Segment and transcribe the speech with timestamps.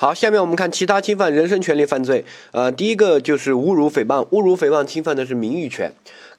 [0.00, 2.24] 好，下面我们看其他侵犯人身权利犯罪。
[2.52, 5.92] 呃，第一个就是侮辱诽谤，侮辱诽谤侵犯的是名誉权，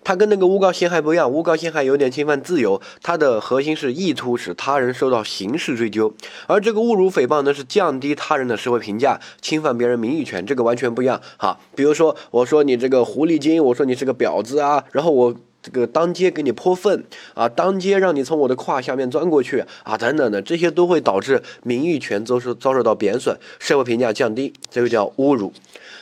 [0.04, 6.11] 它跟那个诬告陷害不一样，诬告陷害有点侵犯自由，它的核心是意图使他人受到刑事追究，
[6.47, 11.21] 而这个侮辱诽谤呢是降低他人的社会评价，侵犯别人名誉权，这个完全不一样。
[11.38, 15.36] 好，比如说我说你这个狐狸精，我说你是个婊子啊，然后我。
[15.62, 17.04] 这个当街给你泼粪
[17.34, 25.53] 啊，当街让你从我的胯下面钻过去啊，等等的，这些都会导致名誉权遭受遭受到贬损，社会评价降低，这个叫侮辱。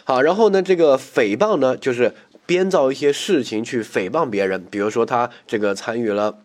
[0.06, 2.14] 好，然后呢，这个诽谤呢，就是
[2.46, 6.38] 编造一些事情去诽谤别人，比如说他这个参与了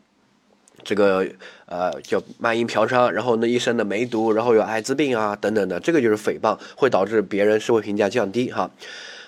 [0.83, 1.27] 这个
[1.67, 8.71] 呃叫卖淫嫖娼，然后呢一身的梅毒，然后有艾滋病啊等等的，这个就是诽谤，会导致别人社会评价降低哈。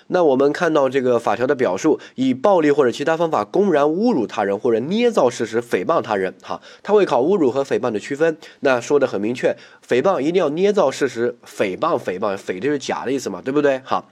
[0.07, 8.37] 那我们看到这个法条的表述，以暴力或者其他方法公然侮辱他人，或者捏造事实诽谤他人，哈，他会考侮辱和诽谤的区分。
[8.61, 9.55] 那说的很明确，
[9.87, 13.79] 诽谤一定要捏造事实，诽谤诽谤诽就是假的意思嘛，对不对？
[13.83, 14.05] 哈，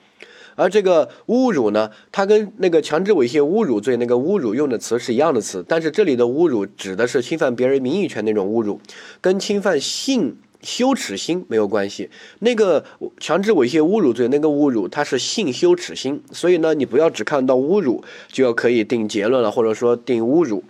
[0.56, 8.80] 而这个侮辱呢，它跟那个强制猥亵侮辱罪那个侮辱用的词是一样的词，但是这里的侮辱指的是侵犯别人名誉权那种侮辱，
[9.22, 10.38] 跟侵犯性。
[10.66, 12.84] 羞耻心没有关系，那个
[13.20, 20.64] 强制猥亵侮辱罪，那个侮辱它是性羞耻心，所以呢，你不要只看到侮辱就要可以定结论了，或者说定侮辱。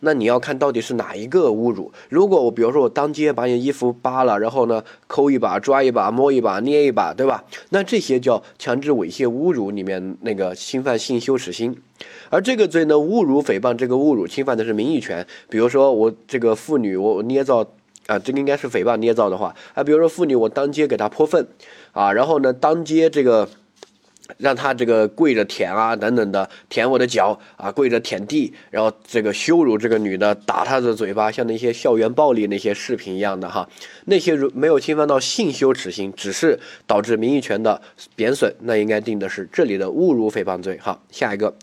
[0.00, 1.90] 那你要看到底是哪一个侮辱。
[2.10, 7.44] 如果我比如说我当街把你衣服扒了，然后呢抠一把、抓一把、摸一把、捏一把，对吧？
[7.70, 11.74] 那这些叫强制猥亵侮辱里面那个侵犯性羞耻心。
[12.28, 15.26] 而这个罪呢，侮辱诽谤这个侮辱侵犯的是名誉权。
[15.48, 17.66] 比如说我这个妇女，我捏造。
[18.06, 21.46] 啊，这个应该是诽谤捏造的话啊，比如说妇女，我当街给她泼粪，
[21.92, 23.48] 啊，然后呢，当街这个
[24.36, 33.68] 让她这个跪着舔啊，等等的舔我的脚啊，跪着舔地，然后这个羞辱这个女的，打她的嘴巴，像那些校园暴力那些视频一样的哈，
[34.04, 37.80] 那些如没有侵犯到性羞耻心，只是导致名誉权的
[38.14, 40.78] 贬损，那应该定的是这里的侮辱诽谤罪。
[40.80, 41.54] 好，下一个。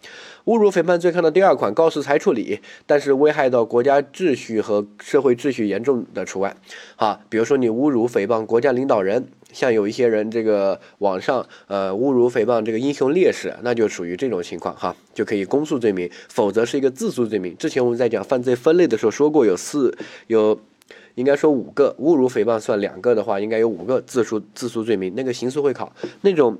[0.45, 6.55] 侮辱诽谤罪看到第二款，告诉裁处理，但是危害到国家秩序和社会秩序严重的除外。
[6.95, 17.55] 哈，比如说你侮辱诽谤国家领导人，像有一些人这个网上呃侮辱诽谤这个英雄烈士，那就属于这种情况哈，就可以公诉罪名，否则是一个自诉罪名。
[17.57, 20.59] 之前我们在讲犯罪分类的时候说过，有四有，
[21.13, 25.13] 应该说五个侮辱诽谤算两个的话，应该有五个自诉自诉罪名。
[25.15, 26.57] 那个刑诉会考那种。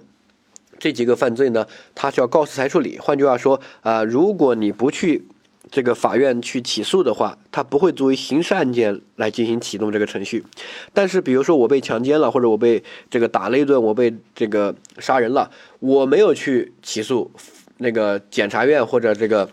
[0.82, 2.98] 这几个犯罪呢，他需要告诉裁处理。
[2.98, 5.28] 换句话说，啊，如果你不去
[5.70, 10.44] 这个法院去起诉的话，他不会作为刑事案件来进行启动这个程序。
[10.92, 17.30] 但是，比如说我被强奸了，或者我被这个打了一顿，我被这个杀人了，我没有去起诉，
[17.78, 19.48] 那个检察院或者这个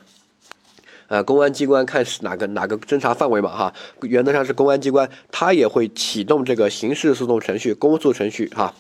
[1.09, 8.75] 呃公安机关看是哪个哪个侦查范围嘛，哈，原则上是公安机关，他也会启动这个刑事诉讼程序、公诉程序，哈。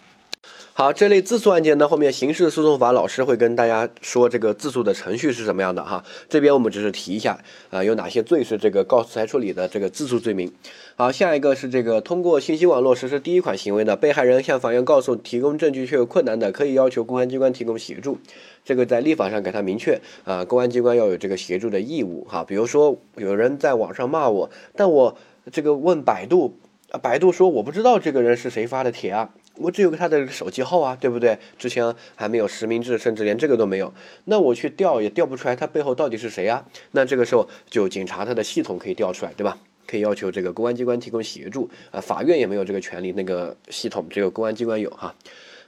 [0.79, 6.05] 好，这类自诉案件呢，后面刑事诉讼法老师会跟大家说这个自诉的程序是什么样的哈。
[6.29, 7.37] 这边我们只是提一下
[7.71, 10.53] 啊，有哪些罪是这个告诉裁处理的这个自诉罪名。
[10.95, 18.19] 好，下一个是这个通过信息网络实施第一款行为的被害人向法院告诉提供证据却有困难的，可以要求公安机关提供协助。
[18.65, 22.45] 这个在立法上给他明确啊，公安机关要有这个协助的义务哈。
[22.45, 25.19] 比如说有人在网上骂我，但我
[25.51, 26.57] 这个问百度，
[27.03, 29.31] 百度说我不知道这个人是谁发的帖啊。
[29.61, 31.39] 我只有个他的手机号啊，对不对？
[31.59, 33.93] 之前还没有实名制，甚至连这个都没有。
[34.25, 36.65] 那我去调也调不出来，他背后到底是谁啊？
[36.93, 39.59] 那这个时候就警察他的系统可以调出来，对吧？
[39.87, 42.01] 可以要求这个公安机关提供协助啊。
[42.01, 45.15] 法院也没有这个权利，那个系统只有公安机关有哈。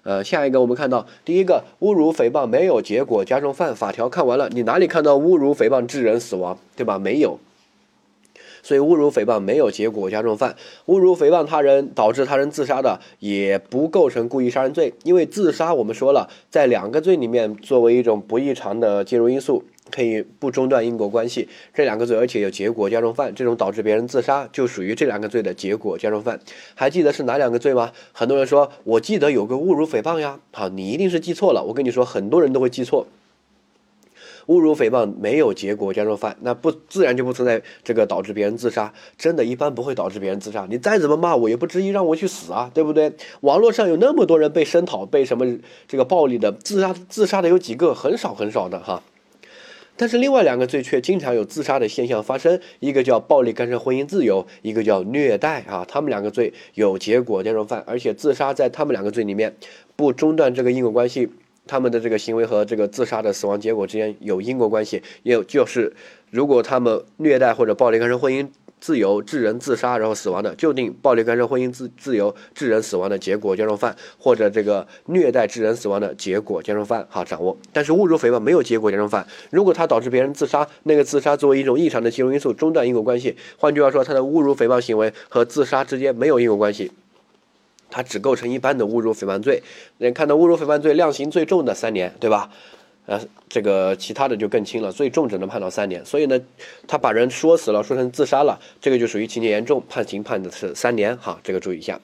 [0.02, 6.98] 呃，下一个我们看到第一个侮辱诽谤没有结果加重犯法条看完了，你哪里看到侮辱诽谤致人死亡，对吧？
[6.98, 7.38] 没有。
[8.62, 10.56] 所以侮辱诽谤没有结果加重犯，
[10.86, 21.48] 侮辱诽谤他人导致他人自杀的也不构成故意杀人罪，因为自杀我们说了，在两个罪里面作为一种不异常的介入因素，可以不中断因果关系。
[21.72, 26.38] 这两个罪而且有结果加重犯，这种导致别人自杀就属于这两个罪的结果加重犯。
[26.74, 27.92] 还记得是哪两个罪吗？
[28.12, 31.64] 很多人说我记得有个侮辱诽谤呀，好，你一定是记错了。
[31.64, 33.06] 我跟你说，很多人都会记错。
[34.50, 38.92] 侮辱诽谤没有结果加重犯，那不自然就不存在这个导致别人自杀。
[39.16, 40.66] 真的，一般不会导致别人自杀。
[40.68, 43.12] 你再怎么骂我，也不至于让我去死啊，对不对？
[43.42, 45.46] 网络上有那么多人被声讨、被什么
[45.86, 47.94] 这个暴力的自杀，自杀的有几个？
[47.94, 49.00] 很少很少的哈。
[49.96, 55.86] 但是另外两个罪却经常有自杀的现象发生，一个叫暴力干涉婚姻自由，一个叫虐待啊。
[55.86, 59.54] 他们两个罪有结果加重犯，而且自杀在他们两个罪里面
[59.94, 61.28] 不中断这个因果关系。
[61.70, 65.92] 他们的这个行为和这个自杀的死亡结果之间有因果关系，也有就是
[66.32, 68.48] 如果他们虐待或者暴力干涉婚姻
[68.80, 77.56] 自由致人自杀然后死亡的，就定暴力干涉婚姻自自由致人死亡的结果加重犯，或者这个虐待致人死亡的结果加重犯，好掌握。
[77.72, 83.36] 但是侮辱诽谤没有结果加重犯，如果他导致别人自杀，那个自杀作为一种异常的其中因素，中断因果关系。
[83.58, 86.90] 换句话说，他的侮辱诽谤行为和自杀之间没有因果关系，
[87.90, 89.62] 他只构成一般的侮辱诽谤罪。
[89.98, 92.50] 能看到侮辱诽谤罪量刑最重的三年，对吧？
[93.06, 96.04] 呃，这个其他的就更轻了，最重只能判到三年。
[96.04, 96.40] 所以呢，
[96.86, 101.16] 他把人说死了，说成自杀了，这个就属于情节严重，判刑判的是三年。
[101.16, 102.00] 哈，这个注意一下。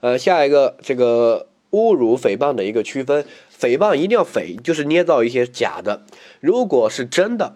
[0.00, 3.24] 呃，下一个这个侮辱诽谤的一个区分，
[3.60, 6.02] 诽谤一定要诽，就是捏造一些假的。
[6.40, 7.54] 如果是真的，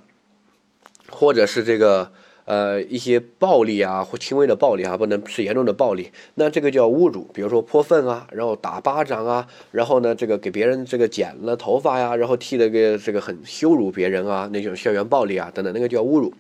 [1.11, 2.13] 或者是这个。
[2.49, 7.29] 呃，一些暴力啊，或轻微的暴力啊，不能是严重的暴力，那这个叫侮辱。
[7.35, 16.33] 比如说泼粪啊，然后打巴掌啊，然后呢，这个给别人这个剪了头发呀，然后剃了个这个很羞辱别人啊，那种校园暴力啊等等，那个叫侮辱。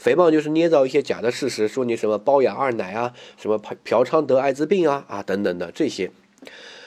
[0.00, 6.08] 诽谤就是捏造一些假的事实，说你什么包养二奶啊，什么嫖娼得艾滋病啊啊等等的这些。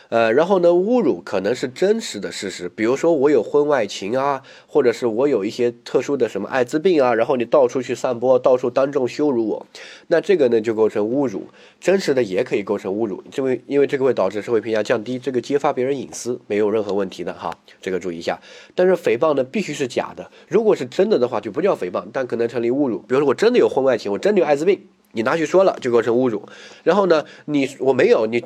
[0.09, 9.65] 呃，然后呢，侮辱可能是真实的事实，比如说我有婚外情啊，或者是我有一些特殊的什么艾滋病啊，然后你到处去散播，到处当众羞辱我，
[10.07, 11.43] 那这个呢就构成侮辱，
[11.79, 18.39] 真实的也可以构成侮辱，因为因为这个会导致社会评价降低，这个揭发别人隐私没有任何问题的哈，这个注意一下。
[18.73, 26.43] 但是诽谤呢必须是假的，如果是真的的话就不叫诽谤，但可能成立侮辱，比如说我真的有婚外情，我真的有艾滋病，你拿去说了就构成侮辱，
[26.83, 28.43] 然后呢你我没有你。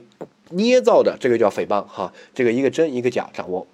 [0.50, 3.66] 捏造的这个叫诽谤哈，这个一个真一个假掌握。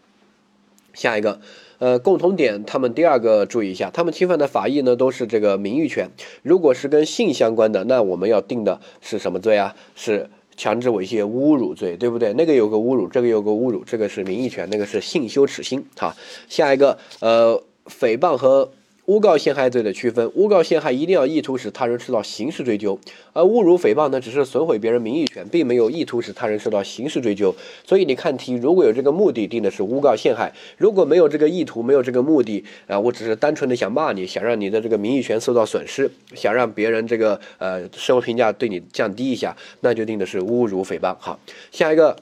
[0.94, 1.42] 下一个，
[1.80, 6.10] 呃，共同点，他们第二个注意一下，他们侵犯的法益呢都是这个名誉权。
[6.42, 9.76] 如果是跟性相关的，那我们要定的是什么罪啊？
[9.96, 12.32] 是强制猥亵侮辱罪，对不对？
[12.34, 15.86] 那个有个侮辱，这个有个侮辱，这个是名誉权，那个是性羞耻心。
[15.98, 16.16] 哈，
[16.48, 18.72] 下一个，呃，诽谤和。
[19.10, 23.00] 诬告陷害罪的区分，诬告陷害一定要意图使他人受到刑事追究，
[23.34, 27.56] 而侮辱诽谤呢，只是损毁别人名誉权，并没有意图使他人受到刑事追究。
[27.84, 41.16] 所以你看题，如果有这个目的，定的是诬告陷害；如果没有这个意图，没有这个目的，啊，我只是单纯的想骂你，想让你的这个名誉权受到损失，想让别人这个呃社会评价对你降低一下，那就定的是侮辱诽谤。
[41.18, 41.40] 好，
[41.72, 42.16] 下一个。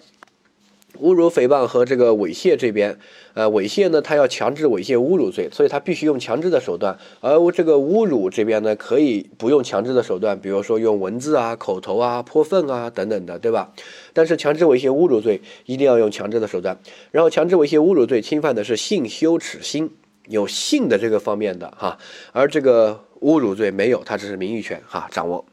[1.01, 2.97] 侮辱诽谤和这个猥亵这边，
[3.33, 6.97] 呃，猥亵呢，他要强制猥亵侮辱罪，所以他必须用强制的手段。
[7.21, 13.71] 而这个侮辱这边呢，可以不用强制的手段，比如说用文字啊、口头啊、泼粪啊等等的，对吧？
[14.13, 16.77] 但是强制猥亵侮辱罪一定要用强制的手段。
[17.11, 19.91] 然后强制猥亵侮辱罪侵犯的是性羞耻心，
[20.27, 21.97] 有性的这个方面的哈，
[22.31, 25.45] 而这个侮辱罪没有，它只是名誉权哈，掌握。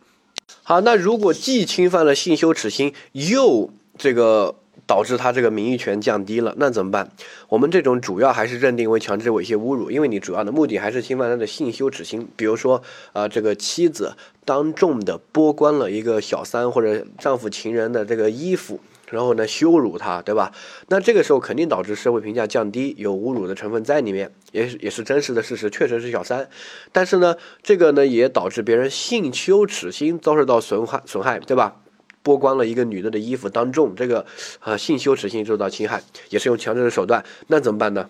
[0.63, 4.55] 好，那如果既侵犯了性羞耻心，又这个。
[4.87, 7.11] 导致他这个名誉权降低了，那怎么办？
[7.49, 12.29] 我们这种主要还是认定为强制猥亵侮辱，因为你主要的目的还是侵犯他的性羞耻心。
[12.37, 12.83] 比如说，
[13.13, 20.53] 啊，这个妻子当众的剥光了一个小三或者丈夫情人的这个衣服，然后呢羞辱他，对吧？
[20.89, 26.49] 那这个时候肯定导致社会评价降低，有侮辱的成分在里面，也也是真实的事实，确实是小三。
[26.93, 31.77] 但是呢，这个呢也导致别人性羞耻心遭受到损害，损害，对吧？
[32.25, 34.25] 剥光了一个女的的衣服，当众这个
[34.61, 38.09] 啊性羞耻心受到侵害，也是用强制的手段，那怎么办呢？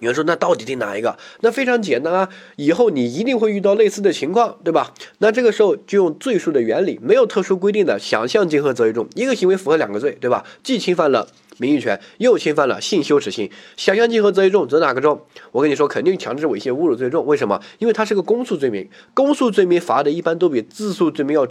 [0.00, 1.16] 有人说，那到底定哪一个？
[1.40, 4.92] 那非常简单啊，以后你一定会遇到类似的情况，对吧？
[5.18, 10.44] 那这个时候就用罪数的原理，没有特殊规定的，想象竞合责任重，一个行为符合两个罪，对吧？
[10.64, 11.28] 既侵犯了
[11.58, 15.22] 名誉权，又侵犯了性羞耻心，想象竞合责任重，则哪个重？
[15.52, 17.62] 我跟你说，肯定强制猥亵侮辱罪重，为什么？
[17.78, 21.46] 因为它是个公诉罪名，公诉罪名罚的一般都比自诉罪名要。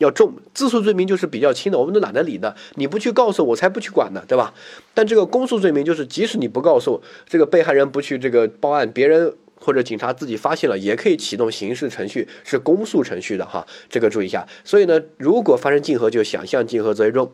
[0.00, 2.56] 要重自诉罪名就是比较轻的，我们都懒得理的。
[2.76, 4.54] 你不去告诉我，才不去管呢，对吧？
[4.94, 13.66] 但这个公诉罪名就是，即使你不告诉这个被害人不去这个报案，别人或者警察自己发现了，也可以启动刑事程序，是公诉程序的哈。
[13.90, 14.48] 这个注意一下。
[14.64, 17.30] 所以呢，如果发生竞合，就想象竞合责任重，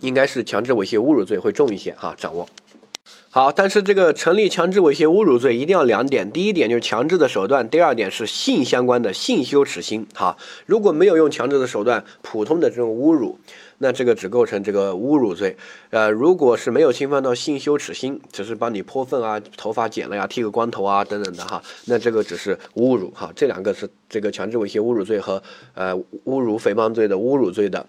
[0.00, 2.14] 应该是强制猥亵侮辱罪会重一些哈。
[2.16, 2.48] 掌握。
[3.36, 10.06] 好，但是这个成立强制猥亵侮辱罪一定要两点，第一点就是强制的手段，第二点是性相关的性羞耻心。
[10.14, 13.38] 哈，如果没有用强制的手段，普通的这种侮辱，
[13.76, 15.54] 那这个只构成这个侮辱罪。
[15.90, 23.10] 呃，如果是没有侵犯到性羞耻心，只是帮你泼粪啊、头发剪了呀、剃个光头啊等等的哈，那这个只是侮辱。
[23.10, 25.42] 哈，这两个是这个强制猥亵侮辱罪和
[25.74, 27.84] 呃侮辱诽谤罪的侮辱罪的。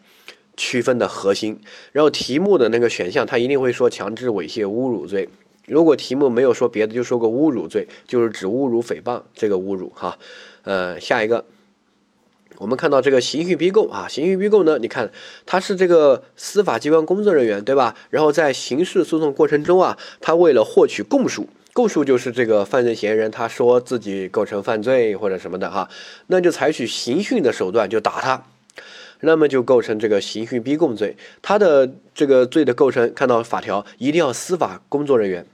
[0.57, 1.61] 区分的核心，
[1.93, 5.29] 然后题目的那个选项，他一定会说强制猥亵侮辱罪。
[5.67, 10.17] 如果题目没有说别的，就说个侮辱罪，就是指侮辱诽谤这个侮辱哈。
[10.63, 11.45] 呃，下一个，
[12.57, 15.11] 我们看到这个刑讯逼供啊，刑讯逼供呢，你看
[15.45, 17.95] 他是这个司法机关工作人员对吧？
[18.09, 21.47] 然后在刑事诉讼过程中啊，他为了获取供述。
[21.73, 25.87] 供述就是这个犯罪嫌疑人他说自己构成犯罪或者什么的哈，
[26.25, 28.43] 那就采取刑讯的手段就打他，
[29.21, 31.15] 那么就构成这个刑讯逼供罪。
[31.41, 35.45] 他的这个罪的构成，看到法条一定要司法工作人员。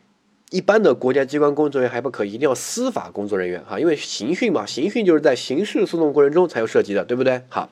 [0.50, 7.42] 一般的国家机关工作人员还不可，一定要司法工作人员哈，因为刑讯嘛，刑讯就是在刑事诉讼过程中才有涉及的，对不对？
[7.50, 7.70] 好，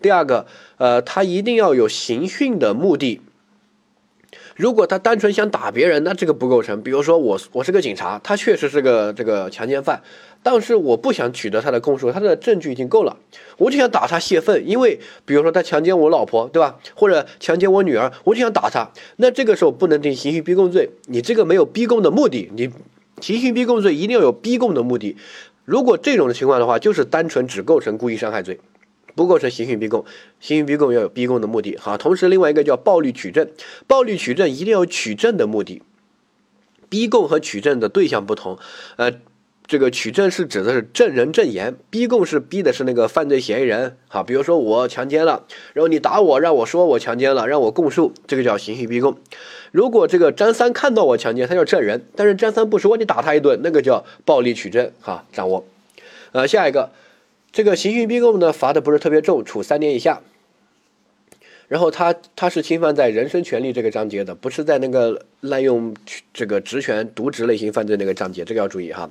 [0.00, 3.20] 第二个，呃，他一定要有刑讯的目的。
[4.54, 6.82] 如果他单纯想打别人，那这个不构成。
[6.82, 10.02] 比如说我我是个警察，他确实是个这个强奸犯，
[10.42, 13.16] 但是我不想取得他的供述，他的证据已经够了，
[13.58, 14.66] 我就想打他泄愤。
[14.66, 16.78] 因为比如说他强奸我老婆，对吧？
[16.94, 18.90] 或者强奸我女儿，我就想打他。
[19.16, 22.70] 那这个时候不能定刑讯逼供罪，你这个没有逼供的目的，你
[23.20, 25.16] 刑讯逼供罪一定要有逼供的目的。
[25.64, 28.58] 如果这种情况的话，就是单纯只构成故意伤害罪。
[29.16, 30.04] 不构成刑讯逼供，
[30.38, 33.50] 刑讯逼供要有逼供的目的，好，同时另外一个叫暴力取证，
[33.88, 35.82] 暴力取证一定要有取证的目的，
[36.88, 38.56] 逼供和取证的对象不同，
[38.96, 39.12] 呃，
[39.70, 49.16] 这个取证是指的是证人证言，逼供是逼的是那个犯罪嫌疑人，好，比如说我强奸了，然后你打我，让我说我强奸了，让我供述，这个叫刑讯逼供。
[49.70, 55.64] 如果这个张三看到我强奸，他叫证人，但是张三不说，你打他一顿，那个叫暴力取证，哈，掌握，
[56.32, 56.90] 呃，下一个。
[57.52, 60.20] 这个刑讯逼供呢，罚的不是特别重，处三年以下。
[61.68, 65.94] 然后他他是侵犯在人身权利这个章节的，不是在那个滥用
[66.34, 69.08] 这个职权渎职类型犯罪那个章节，这个要注意哈。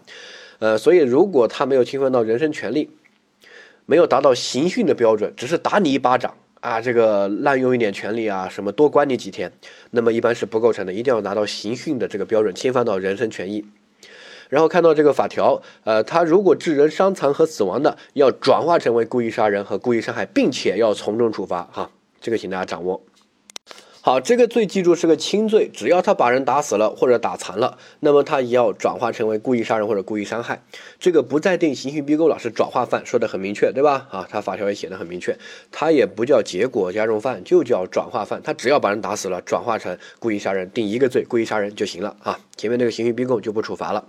[0.60, 2.90] 呃，所以如果他没有侵犯到人身权利，
[3.86, 9.52] 没有达到刑讯的标准，只是打你一巴掌啊，这个滥用一点权利啊，什么多关你几天，
[9.92, 13.66] 那么一般是不构成的，一定要拿到刑讯的这个标准，侵犯到人身权益。
[14.50, 21.90] 然后看到这个法条，呃，他如果致人伤残和死亡的，要转化成为故意杀人和故意伤害，并且要从重处罚，哈，
[22.20, 23.02] 这个请大家掌握。
[24.02, 30.64] 好，这个罪记住是个轻罪，只要他把人打死了或者打残了，那么他也要转化成为故意杀人或者故意伤害。
[31.00, 34.08] 这个不再定刑讯逼供了，是转化犯，说的很明确，对吧？
[34.10, 35.38] 啊，他法条也写的很明确，
[35.70, 42.40] 他也不叫结果加重犯，就叫转化犯，他只要把人打死了，转化成故意杀人，定一个罪，故意杀人就行了啊。
[42.56, 44.06] 前面那个刑讯逼供就不处罚了。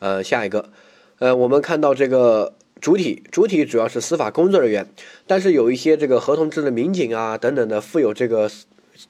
[0.00, 0.68] 呃，下一个，
[1.18, 4.84] 呃，我们看到这个主体，主体主要是司法工作人员，
[5.28, 8.50] 但是有一些这个合同制的民警啊等等的，负有这个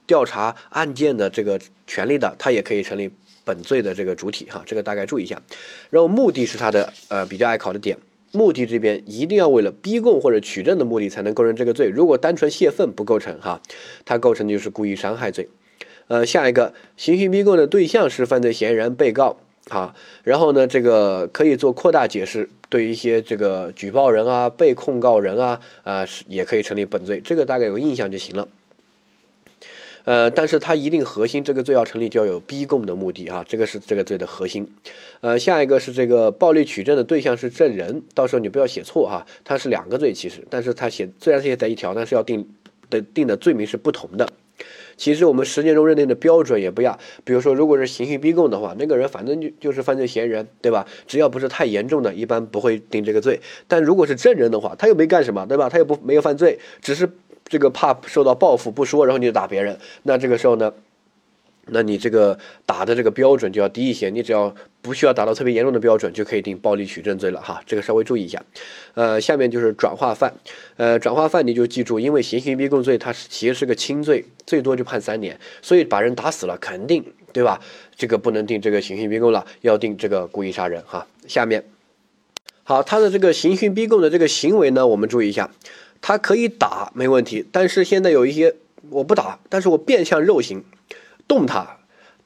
[0.06, 3.10] 调查案件的这个权利的，他也可以成立
[3.46, 5.40] 本罪的这个主体哈，这个大概注意一下。
[5.88, 7.96] 然后目的是他的呃比较爱考的点，
[8.32, 13.62] 目的这边一定要为了逼供或者取证的目的才能构成这个罪，如果单纯泄愤不构成哈，
[14.04, 15.48] 它构成的就是故意伤害罪。
[16.08, 19.38] 呃，下一个，刑讯逼供的对象是犯罪嫌疑人、被告。
[19.70, 28.48] 好，然后呢，这个可以做扩大解释，对一些这个举报人啊、被控告人啊，啊是也可以成立本罪，这个大概有个印象就行了。
[30.04, 34.66] 呃，但是它一定核心，这个罪要成立就要有逼供的目的啊，这个是这个罪的核心。
[35.20, 42.48] 呃，下一个是这个暴力取证的对象是证人，到时候你不要写错哈，它是两个罪其实，但是它写虽然是写在一条，但是要定
[42.88, 44.26] 的定的罪名是不同的。
[45.02, 46.96] 其实我们实践中认定的标准也不一样。
[47.24, 50.86] 比如说，如果是刑讯逼供的话，那个人反正就就是犯罪嫌疑人，对吧？
[51.08, 53.40] 只要不是太严重的，一般不会定这个罪。
[53.66, 55.68] 但如果是证人的话，他又没干什么，对吧？
[55.68, 57.10] 他又不没有犯罪，只是
[57.48, 59.76] 这个怕受到报复不说，然后你就打别人。
[60.04, 60.72] 那这个时候呢？
[61.66, 67.62] 那你这个打的这个标准就要低一些，你只要不需要达到特别严重的标准，就可以定暴力取证罪了哈。
[67.64, 68.42] 这个稍微注意一下。
[68.94, 70.34] 呃，下面就是转化犯，
[70.76, 77.60] 呃，转化犯你就记住，因为刑讯逼供罪它其实是个轻罪，最多就判三年，所以把人打死了肯定对吧？
[77.96, 81.06] 这个不能定这个刑讯逼供了，要定这个故意杀人哈。
[81.28, 81.64] 下面，
[82.64, 85.48] 好，他的这个刑讯逼供的这个行为呢，我们注意一下，
[86.00, 88.56] 他可以打没问题，但是现在有一些
[88.90, 90.64] 我不打，但是我变相肉刑。
[91.32, 91.78] 冻它，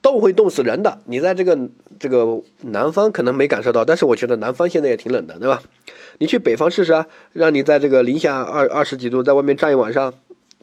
[0.02, 0.98] 冻会冻死人的。
[1.04, 1.56] 你在这个
[2.00, 5.62] 这个南方可能没感受到，但是我觉得南方现在也挺冷的，对吧？
[6.18, 10.12] 你去北方试试啊，让你在这个零下二二十几度在外面站一晚上，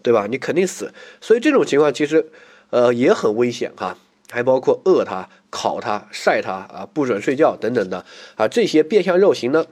[0.01, 0.27] 对吧？
[0.29, 0.91] 你肯定死。
[1.21, 2.27] 所以这种情况其实，
[2.69, 3.95] 呃，也很危险哈。
[4.29, 8.03] 还包括饿它、烤它、晒它啊，不准睡觉等等的
[8.35, 9.65] 啊，这些变相肉刑呢，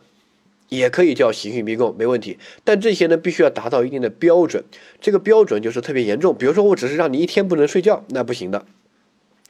[0.71, 2.39] 也可以叫刑讯逼供，没问题。
[2.63, 4.63] 但这些呢，必须要达到一定的标准。
[5.01, 6.33] 这个标准就是特别严重。
[6.33, 8.65] 比如说，我只是让你一天不能睡觉，那不行的。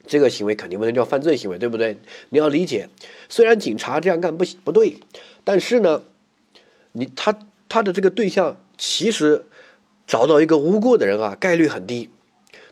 [0.07, 1.95] 这个行为肯定不能叫犯罪行为，对不对？
[2.29, 2.89] 你要理解，
[3.29, 4.97] 虽然警察这样干不行不对，
[5.43, 6.01] 但是呢，
[6.93, 7.37] 你他
[7.69, 9.45] 他的这个对象其实
[10.07, 12.09] 找到一个无辜的人啊，概率很低。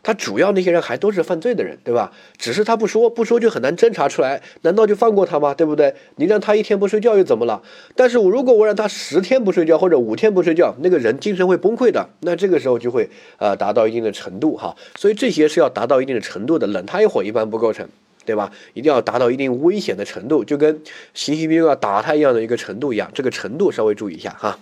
[0.02, 2.12] 他主要那些人还都是犯罪的人，对吧？
[2.38, 4.40] 只是他不说，不说就很难侦查出来。
[4.62, 5.52] 难道就放过他吗？
[5.54, 5.94] 对不对？
[6.16, 7.62] 你让他一天不睡觉又怎么了？
[7.94, 12.08] 但是我如果我让他十天不睡觉或者五天不睡觉，那个人精神会崩溃的。
[12.20, 14.76] 那这个时候就会呃达到一定的程度哈。
[14.96, 17.88] 所以这些是要达到一定的程度的，冷他一会儿一般不构成。
[18.26, 18.52] 对吧？
[18.74, 20.80] 一定要达到一定危险的程度，就跟
[21.14, 24.56] 刑讯逼供要打他一样的一个程度一样，这个程度稍微注意一下哈。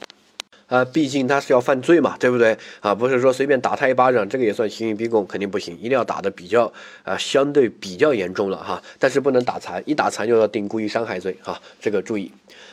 [0.69, 2.57] 啊，毕竟他是要犯罪嘛，对不对？
[2.81, 6.71] 啊，不是说随便打他一巴掌，这个也算刑讯逼供，肯定不行，一定要打的比较
[7.03, 8.83] 啊，相对比较严重了哈。
[8.99, 12.31] 但是不能打残，一打残就要定故意伤害罪哈，这个注意。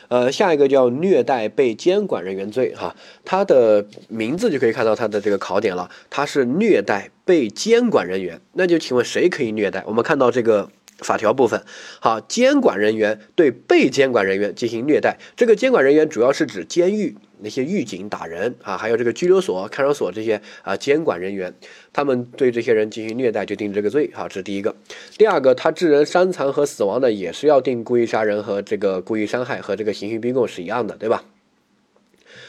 [0.08, 9.82] 呃，下一个叫虐待被监管人员罪哈，它的名字就可以看到它的这个考点了，它是虐待被监管人员，那就请问谁可以虐待？
[9.86, 10.70] 我们看到这个。
[11.00, 11.62] 法条部分，
[12.00, 21.52] 好，监管人员对被监管人员进行虐待，这个监管人员主要是指监狱那些狱警打人啊，还有这个拘留所、看守所这些啊监管人员，
[21.92, 24.74] 他们对这些人进行虐待就定这个罪，好，这是第一个。
[25.18, 31.24] 第二个，他致人伤残和死亡的也是要定故意杀人和这个故意伤害和这个刑讯逼供是一样的，对吧？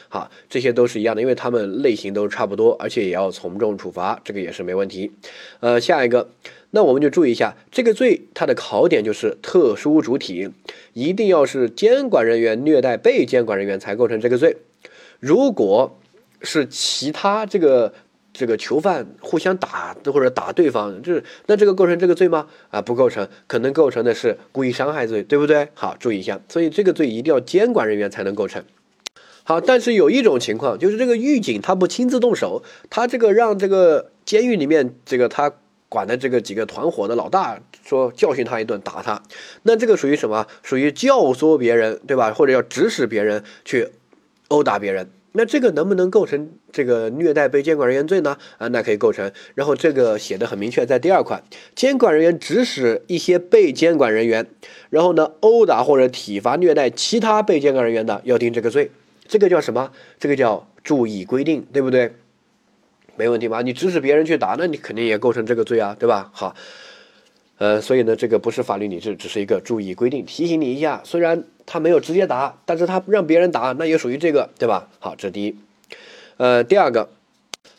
[0.10, 5.12] 好，这些都是一样的，因为他们类型都差不多，而且也要从重处罚，这个也是没问题。
[5.60, 6.30] 呃，下一个。
[6.72, 10.50] 那我们就注意一下这个罪，它的考点就是特殊主体，
[10.94, 14.58] 一定要是监管人员虐待被监管人员才构成这个罪。
[15.20, 16.00] 如果
[16.42, 17.94] 是其他这个
[18.34, 22.48] 这个囚犯互相打或者打对方，就是那这个构成这个罪吗？
[22.70, 25.70] 啊，不构成，可能构成的是故意伤害罪，对不对？
[25.74, 28.64] 好，注意一下，所以这个罪一定要监管人员才能构成。
[29.44, 35.54] 好，但是有一种情况，就是这个狱警他不亲自动手，他这个让这个监狱里面这个他。
[35.90, 39.24] 管的这个几个团伙的老大说教训他一顿打他，
[39.64, 40.46] 那这个属于什么？
[40.62, 42.34] 属于教唆别人，对吧？
[42.34, 43.88] 或者要指使别人去
[44.50, 48.38] 殴打别人，那这个能不能构成这个虐待被监管人员罪呢？
[48.58, 49.32] 啊，那可以构成。
[49.56, 51.44] 然后这个写的很明确，在第二款，
[51.76, 54.48] 监管人员指使一些被监管人员，
[54.90, 58.92] 然后呢殴打或者体罚虐待其他被监管人员的，要定这个罪。
[59.28, 59.92] 这个叫什么？
[60.20, 62.14] 这个叫注意规定，对不对？
[63.18, 63.62] 没问题吧？
[63.64, 66.30] 你指使别人去打，那你肯定也构成这个罪啊，对吧？
[66.34, 66.56] 好，
[67.58, 71.02] 呃，所以呢，这个不是法律理智，只是一个注意规定，提醒你一下。
[71.04, 74.88] 虽然他没有直接打，但是他让别人打，那也属于这个，对吧？
[75.00, 75.56] 好，这第一。
[76.38, 77.10] 呃，第二个，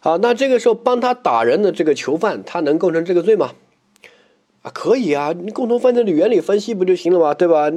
[0.00, 3.52] 好，那这个时候帮他打人的这个囚犯，他能构成这个罪吗？
[4.62, 7.33] 啊，可以啊，你共同犯罪的原理分析不就行了吗？
[7.33, 7.70] 对吧？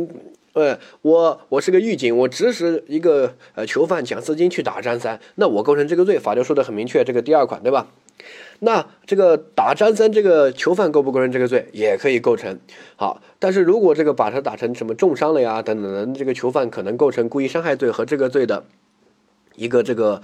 [0.54, 7.88] 对，我我是个狱警，我指使一个呃囚犯蒋思金去打张三，那我构成这个罪，法律说的很明确，这个第二款对吧？
[8.60, 12.60] 那这个打张三这个囚犯构不构成这个罪，也可以构成。
[12.95, 18.63] 好，但是如果这个把他打成什么重伤了呀等等等，这个囚犯可能构成故意伤害罪和这个罪的
[19.55, 20.21] 一个这个。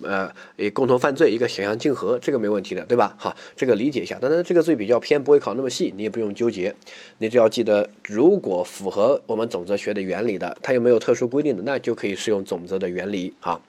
[0.00, 3.16] 呃，也共同犯罪一个想象竞合，这个没问题的，对吧？
[3.18, 4.16] 好，这个理解一下。
[4.20, 6.72] 当然，这个罪比较偏，不会考那么细，你也不用纠结。
[7.18, 13.34] 你只要记得，如果符合我们总则学的原理的，它又没有特殊规定的，那就可以适用总则的原理。
[13.40, 13.60] 好，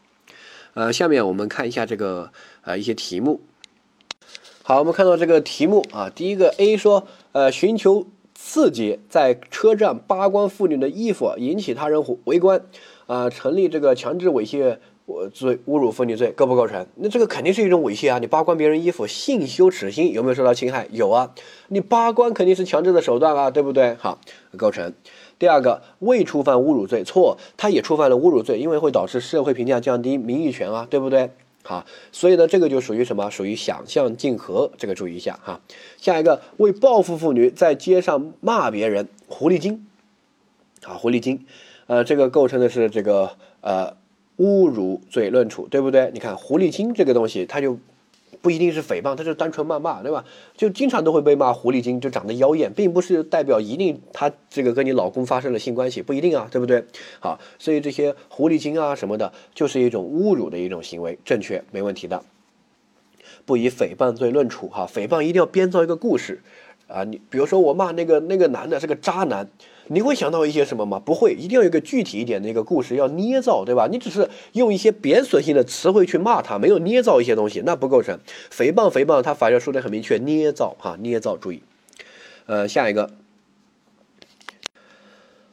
[0.76, 3.42] 呃，下面我们看一下这个呃一些题目。
[4.70, 8.06] 好，我们看到这个题目啊，第一个 A 说，呃，寻求
[8.36, 12.62] 刺激，在车站扒光妇女的衣服，引起他人围观，
[13.08, 14.78] 啊，成立这个强制猥亵。
[15.34, 16.86] 罪侮辱妇女罪构不构成？
[16.98, 18.20] 那这个肯定是一种猥亵啊！
[18.20, 20.88] 你扒光别人衣服，性羞耻心有没有受到侵害？
[20.92, 21.34] 有啊！
[21.70, 23.96] 你扒光肯定是强制的手段啊，对不对？
[23.96, 24.20] 好，
[24.56, 24.94] 构成。
[25.40, 31.32] 第二个，未触犯侮辱罪，错，他也触犯了侮辱罪，因为会导致社会评价降低，名誉权啊，对不对？
[31.70, 33.30] 啊，所以呢，这个就属于什么？
[33.30, 35.62] 属于想象竞合，这个注意一下哈。
[35.98, 39.88] 下一个，为报复妇女在街上骂别人，狐狸精，
[40.84, 41.46] 啊，狐狸精，
[41.88, 43.98] 呃，这个构成的是这个呃。
[44.40, 46.12] 侮辱罪论处，对不对？
[46.14, 47.78] 你看狐狸精这个东西，它就
[48.42, 50.24] 不一定是诽谤，他是单纯谩骂，对吧？
[50.56, 56.84] 就经常都会被骂狐狸精，就长得妖艳，并不是代表一定他这个跟你老公发生了性关系，不一定啊，对不对？
[57.20, 62.24] 好，所以这些狐狸精啊什么的，就是一种侮辱的一种行为，正确，没问题的。
[63.46, 66.42] 不以诽谤罪论处，哈，诽谤一定要编造一个故事。
[66.88, 69.48] 啊，你比如说我骂那个那个男的是个渣男，
[69.90, 71.00] 你会想到一些什么吗？
[71.04, 73.88] 不会，一定要有一个具体一点的一个故事，要捏造，对吧？
[73.92, 78.18] 你只是用一些贬损性的词汇去骂他，没有捏造一些东西，那不构成
[78.52, 78.90] 诽谤。
[78.90, 81.62] 诽谤他法院说的很明确，捏造哈，捏造，注意。
[82.46, 83.10] 呃，下一个。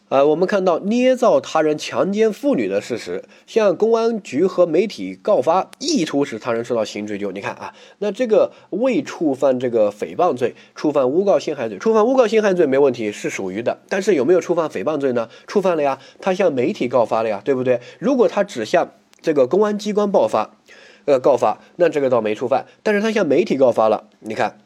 [0.09, 7.33] 呃，我们看到捏造他人强奸妇女的事实，向公安局和媒体告发，意图使他人受到刑事追究。
[7.33, 13.79] 你看啊，那这个未触犯这个诽谤罪，触犯诬告陷害罪，触犯诬告陷害罪没问题，是属于的。
[13.89, 15.29] 但是有没有触犯诽谤罪呢？
[15.49, 17.81] 触犯了呀，他向媒体告发了呀，对不对？
[17.99, 20.55] 如果他只向这个公安机关报发，
[21.07, 22.67] 呃，告发，那这个倒没触犯。
[22.85, 24.59] 但是他向媒体告发了，你看。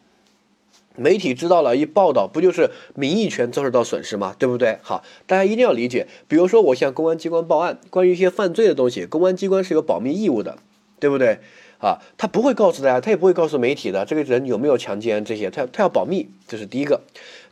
[0.96, 4.34] 媒体知道了一报道，不就是名誉权遭受到损失吗？
[4.38, 4.78] 对不对？
[4.82, 6.06] 好，大家一定要理解。
[6.28, 10.58] 比如说，我向公安机关报案，关于一些犯罪的东西，公安机关是有保密义务的，
[10.98, 11.38] 对不对？
[11.78, 17.00] 啊，他不会告诉大家，他也不会告诉媒体的，这个人有没有强奸这些，他他要保密，这是第一个。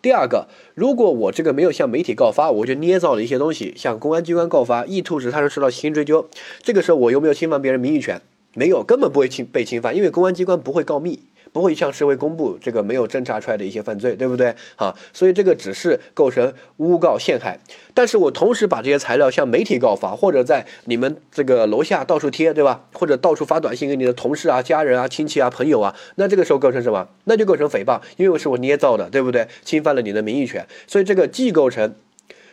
[0.03, 6.29] 第二个，如果我这个没有向媒体告发，我就捏造了一些东西，向公安机关告发，意图使他人受到刑事追究，
[6.63, 8.21] 这个时候我有没有侵犯别人名誉权？
[8.53, 11.21] 没有，根本不会侵被侵犯，因为公安机关不会告密。
[11.53, 14.55] 不会向社会公布这个没有侦查出来的一些犯罪，对不对？
[14.77, 17.59] 啊，所以这个只是构成诬告陷害。
[17.95, 22.85] 但是我同时把这些材料向媒体告发，或者在你们这个楼下到处贴，对吧？
[22.93, 27.09] 或者到处发短信给你的同事啊、家人啊、亲戚啊、朋友啊，那这个时候构成什么？
[27.25, 29.49] 那就构成诽谤，因为是我捏造的，对不对？
[29.65, 31.95] 侵犯了你的名誉权，所以这个既构成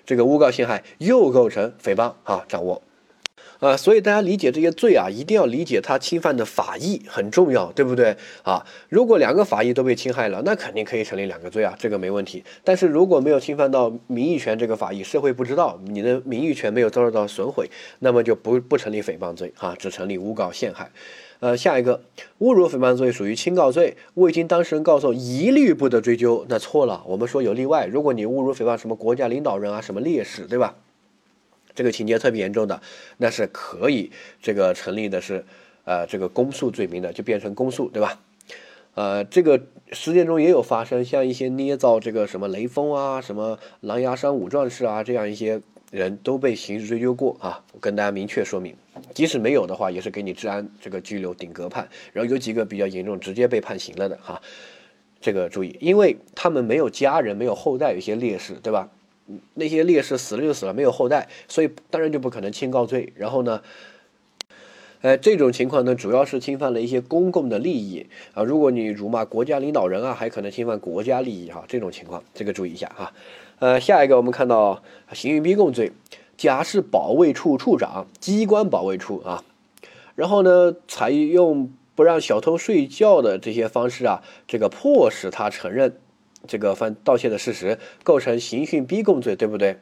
[0.06, 2.82] 这个诬告陷害，又构成诽谤啊，掌握。
[3.60, 8.66] 啊，所以大家理解这些罪啊，一定要理解他侵犯的法益很重要，对不对啊？
[8.90, 12.44] 如果两个法益都被侵害了，那肯定可以成立两个罪啊，这个没问题。
[12.64, 20.92] 但是如果没有侵犯到名誉权这个法益，社会不知道你的名誉权没有遭受到损毁，那么就不不成立诽谤罪啊，只成立诬告陷害。
[21.42, 22.02] 呃，下一个
[22.40, 27.04] 侮辱诽谤罪属于轻告罪，未经当事人告诉一律不得追究，那错了。
[27.06, 30.76] 我们说有例外，如果你侮辱诽谤什么国家领导人啊，什么烈士，对吧？
[31.76, 32.82] 这个情节特别严重的，
[33.18, 34.10] 那是可以
[34.42, 35.46] 这个成立的是，
[35.84, 38.20] 呃，这个公诉罪名的，就变成公诉，对吧？
[38.96, 39.62] 呃，这个
[39.92, 45.62] 实践中也有发生，像一些捏造这个什么雷锋啊、什么狼牙山五壮士啊这样一些
[45.92, 47.62] 人都被刑事追究过啊。
[47.74, 48.74] 我跟大家明确说明，
[49.14, 54.42] 即使没有的话，也是给你治安这个拘留顶格判，然后有几个比较严重，直接被判刑了的哈。
[55.20, 58.90] 这个注意，因为他们没有家人，没有后代，有些烈士，对吧？
[59.56, 63.12] 那些烈士死了就死了，没有后代，所以当然就不可能轻告罪。
[63.16, 63.62] 然后呢，
[65.02, 68.44] 呃，这种情况呢，主要是侵犯了一些公共的利益啊。
[68.44, 71.64] 如果你辱骂国家领导人啊，还可能侵犯国家利益哈。
[71.68, 73.14] 这种情况，这个注意一下哈。
[73.58, 74.84] 呃，下一个我们看到
[75.14, 75.92] 刑讯逼供罪，
[76.38, 79.44] 甲是保卫处处长，机关保卫处啊。
[80.16, 85.98] 然后呢，采用不让小偷睡觉的这些方式啊，这个迫使他承认。
[86.48, 89.78] 这个犯盗窃的事实构成刑讯逼供罪，对不对？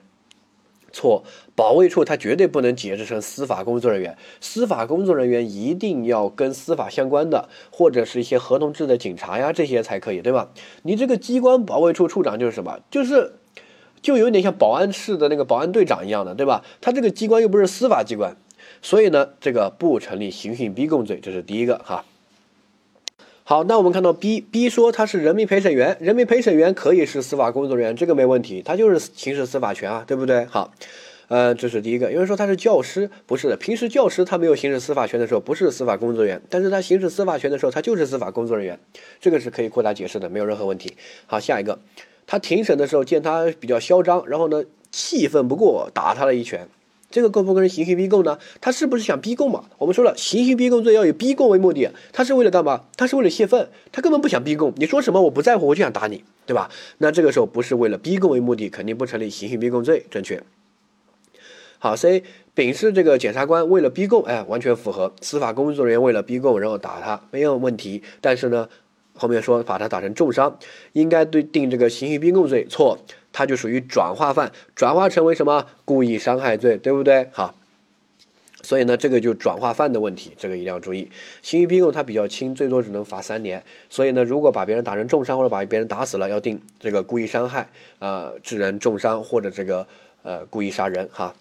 [0.96, 1.24] 错，
[1.56, 10.52] 保卫处他绝对不能解释成司法工作人员，司法工作人员一定要跟司法相关的，或者是一些合同制的警察呀这些才可以，对吧？
[10.84, 12.80] 你这个机关保卫处处长就是什么？
[12.92, 13.34] 就是
[14.04, 16.64] 就有点像保安室的那个保安队长一样的，对吧？
[16.80, 18.38] 他这个机关又不是司法机关，
[18.84, 22.06] 所以呢，这个不成立刑讯逼供罪，这是第一个哈。
[23.46, 30.46] 好，那我们看到 B，B 说他是人民陪审员，人民陪审员可以是司法工作人员，这个没问题，他就是行使司法权啊，对不对？
[30.46, 30.74] 好，
[31.28, 32.10] 呃，这是第一个。
[32.10, 38.80] 有人说他是教师，不是的，平时教师他没有行使司法权的时候不是司法工作人员，但是他行使司法权的时候他就是司法工作人员，
[39.20, 40.96] 这个是可以扩大解释的，没有任何问题。
[41.26, 41.80] 好，下一个，
[42.26, 46.70] 他庭审的时候见他比较嚣张，然后呢气愤不过，打他了一拳。
[47.14, 48.40] 这个构不构成刑讯逼供呢？
[48.60, 49.66] 他是不是想逼供嘛？
[49.78, 52.86] 我们说了，刑讯逼供罪要以逼供为目的，他是为了干嘛？
[52.98, 54.74] 他是为了泄愤，他根本不想逼供。
[54.78, 56.72] 你说什么我不在乎，我就想打你，对吧？
[56.98, 60.42] 那这个时候不是为了逼供为目的，肯定不成立刑讯逼供罪，正确。
[61.78, 62.24] 好，C
[62.56, 65.14] 丙是这个检察官为了逼供，哎，完全符合。
[65.22, 68.02] 司法工作人员为了逼供，然后打他，没有问题。
[68.22, 68.68] 但是呢，
[69.14, 70.58] 后面说把他打成重伤，
[70.94, 72.98] 应该对定这个刑讯逼供罪，错。
[73.34, 77.28] 它就属于转化犯，转化成为什么故意伤害罪，对不对？
[77.34, 77.56] 好，
[78.62, 81.10] 所以呢，这个就转化犯的问题，这个一定要注意。
[81.42, 83.62] 刑讯逼供它比较轻，最多只能罚三年。
[83.90, 87.68] 所以呢，如果把别人打成重伤或者把别人打死了，要定这个故意伤害，
[88.00, 89.86] 呃，致人重伤或者这个
[90.22, 91.36] 呃故意杀人，哈，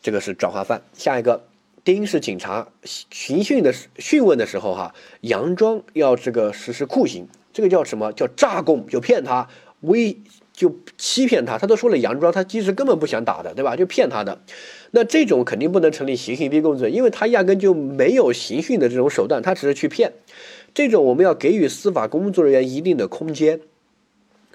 [0.00, 0.80] 这个是转化犯。
[0.94, 1.44] 下一个，
[1.84, 9.46] 丁是警察刑讯的讯问的时候，哈，佯装要这个实施酷刑，这个叫什么叫诈供，就骗他
[9.82, 10.16] 威。
[10.58, 13.76] 就欺骗他，他都说了佯装，他其实根本不想打的，对吧？
[13.76, 14.40] 就骗他的，
[14.90, 20.14] 那这种肯定不能成立刑讯逼供罪，因为他压根就没有刑讯的这种手段，他只是去骗。
[20.74, 23.60] 这种我们要给予司法工作人员一定的空间。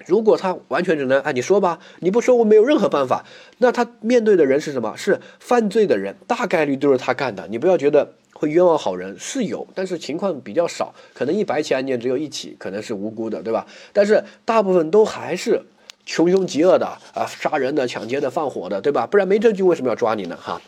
[0.04, 3.24] 如果他完全只能，啊，你说吧，你不说我没有任何办法，
[3.56, 4.94] 那他面对的人是什么？
[4.98, 7.48] 是犯罪的人，大概率都是他干的。
[7.48, 13.66] 你不要觉得会冤枉好人，是有，但是情况比较少，可能一百起案件只有一起可能是无辜的，对吧？
[13.94, 15.62] 但是大部分都还是。
[16.06, 19.06] 穷凶极恶的啊，杀人的、抢劫的、放火的，对吧？
[19.06, 20.36] 不然没证据为什么要抓你呢？
[20.40, 20.60] 哈，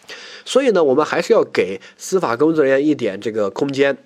[0.45, 3.99] 所以呢，我们还是要给司法工作人员一点这个空间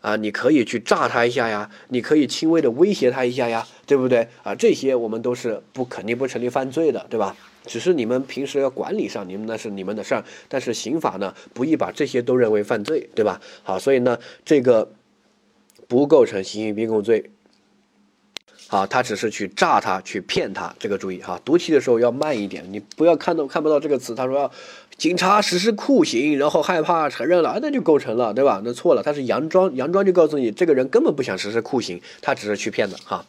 [0.00, 4.54] 啊，你可以去炸他一下呀，你可以轻微的威胁他一下呀，对不对啊？
[4.54, 7.36] 这些我们都是不肯定不成立犯罪的，对吧？
[7.66, 13.38] 只是你们平时要管理上，你们那是你们的事儿，但是刑法呢不宜把这些都认为犯罪，对吧？
[13.62, 14.90] 好，所以呢，这个
[15.86, 17.30] 不构成刑讯逼供罪。
[18.70, 21.38] 啊，他只是去诈他，去骗他，这个注意哈。
[21.44, 24.48] 读题的时候要慢一点，你不要看到看不到这个词，他说
[24.96, 28.62] 警察实施酷刑，然后害怕承认了，那就构成了，对吧？
[28.64, 33.26] 那错了，他是佯装，佯装就告诉你，这个人根本不想实施酷刑，他只是去骗的哈。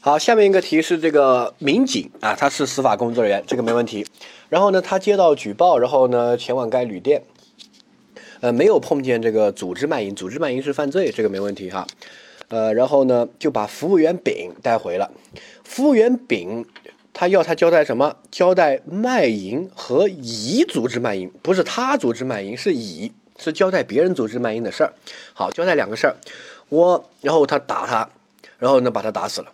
[0.00, 4.06] 好，下面一个题是这个民警啊，他是司法工作人员，这个没问题。
[4.48, 7.22] 然后呢，他接到举报，然后呢前往该旅店，
[8.40, 11.84] 呃，没有碰见这个组织卖淫，组织卖淫是犯罪，这个没问题哈。
[12.54, 15.10] 呃，然后呢就把服务员丙带回了，
[15.64, 16.64] 服务员丙。
[17.12, 18.16] 他要他交代什么？
[18.30, 24.92] 交代卖淫和乙组织卖淫，不是他组织卖淫，是乙，是交代别人组织卖淫的事儿。
[25.32, 26.16] 好，交代两个事儿，
[26.68, 28.08] 我，然后他打他，
[28.58, 29.52] 然后呢把他打死了，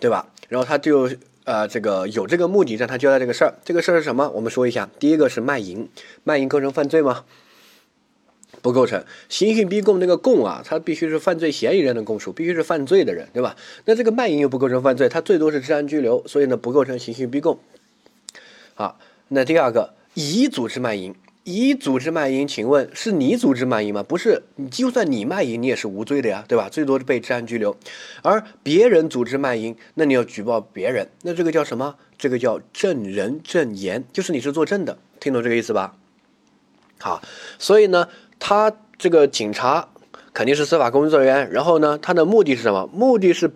[0.00, 0.26] 对吧？
[0.48, 1.10] 然后他就
[1.44, 4.30] 呃这个有这个目的让他交代这个事儿，这个事儿是什么？
[4.30, 5.88] 我们说一下，第一个是卖淫，
[6.24, 7.24] 卖淫构成犯罪吗？
[8.60, 13.56] 不构成刑讯逼供那个供啊，他必须是犯罪嫌疑人的供述，必须是犯罪的人，对吧？
[13.84, 17.58] 那这个卖淫又不构成犯罪，他最多是治安拘留，所以呢不构成刑讯逼供。
[18.74, 24.02] 好，那第二个乙组织卖淫，乙组织卖淫，请问是你组织卖淫吗？
[24.02, 26.68] 不是，你就算你卖淫，你也是无罪的呀，对吧？
[26.68, 27.76] 最多是被治安拘留。
[28.22, 31.96] 而别人组织卖淫，那你要举报别人，那这个叫什么？
[32.18, 35.96] 这个叫证人证言，就是你是作证的，听懂这个意思吧？
[36.98, 37.22] 好，
[37.58, 38.08] 所以呢。
[38.38, 39.88] 他这个警察
[40.32, 42.88] 肯定是司法工作人员，然后呢，他的目的是什么？
[42.92, 43.50] 目的是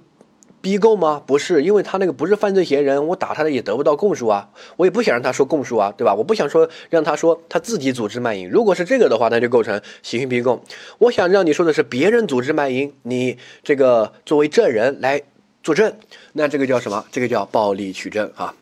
[0.61, 1.23] 逼供吗？
[1.27, 6.15] 不是，因为他那个不是犯罪嫌疑人，我打他的也得不到供述啊，我也不想让他说供述啊，对吧？
[6.15, 10.63] 我不想说让他说他自己组织卖淫，如果是这个的话，那就构成刑讯逼供。
[10.99, 15.23] 我想让你说的是别人组织卖淫，你这个作为证人来
[15.65, 15.93] 作证，
[16.33, 17.05] 那这个叫什么？
[17.11, 18.55] 这个叫暴力取证啊。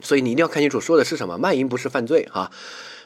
[0.00, 2.50] 所以你一定要看清楚说的是什么，卖淫不是犯罪啊。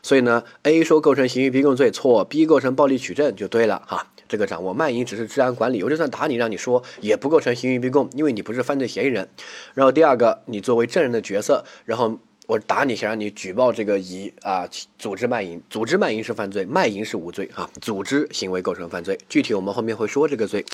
[0.08, 4.06] 所以呢，A 说构成刑讯逼供罪错，B 构成暴力取证就对了哈。
[4.26, 9.28] 这个掌握卖淫只是治安管理，我就算打你让你说也不构成刑讯逼供，因为你不是犯罪嫌疑人。
[9.74, 14.66] 然后第二个，你作为证人的角色，然后我打你想让你举报这个乙啊
[14.98, 20.64] 组织卖淫，组织卖淫是犯罪，卖淫是无罪哈，组织行为构成犯罪，具体我们后面会说这个罪。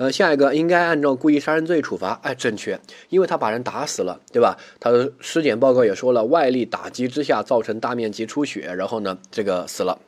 [0.00, 4.56] 呃，下一个应该按照故意杀人罪处罚，哎，正确，因为他把人打死了，对吧？
[4.80, 9.98] 他的尸检报告也说了，外力打击之下造成大面积出血，然后呢，这个死了。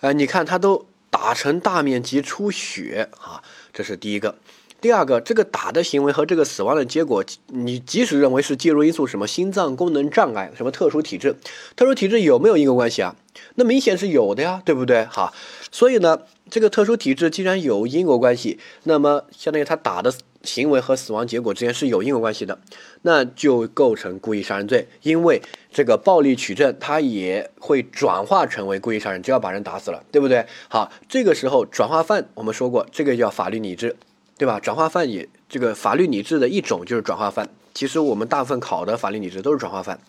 [0.00, 3.40] 哎，你看他都打成大面积出血啊，
[3.72, 4.34] 这是第一个。
[4.80, 11.36] 第二个，这个打的行为和这个死亡的结果，你即使认为是介入因素，什么心脏功能障碍，什么特殊体质，
[11.74, 13.16] 特殊体质有没有因果关系啊？
[13.56, 15.04] 那明显是有的呀，对不对？
[15.04, 15.32] 好，
[15.70, 16.20] 所以呢。
[16.50, 20.10] 这个特殊体质既然有因果关系，那么相当于他打的
[20.42, 22.58] 行为和死亡结果之间是有因果关系的，
[23.02, 24.88] 那就构成故意杀人罪。
[25.02, 30.46] 因为这个暴力取证，它也会转化成为故意杀人，只要把人打死了，对不对？
[30.70, 33.94] 好，这个时候转化犯，我们说过，这个叫法律拟制，
[34.38, 34.58] 对吧？
[34.58, 37.48] 转化犯也这个法律拟制的一种就是转化犯。
[37.74, 40.00] 其实我们大部分考的法律拟制都是转化犯。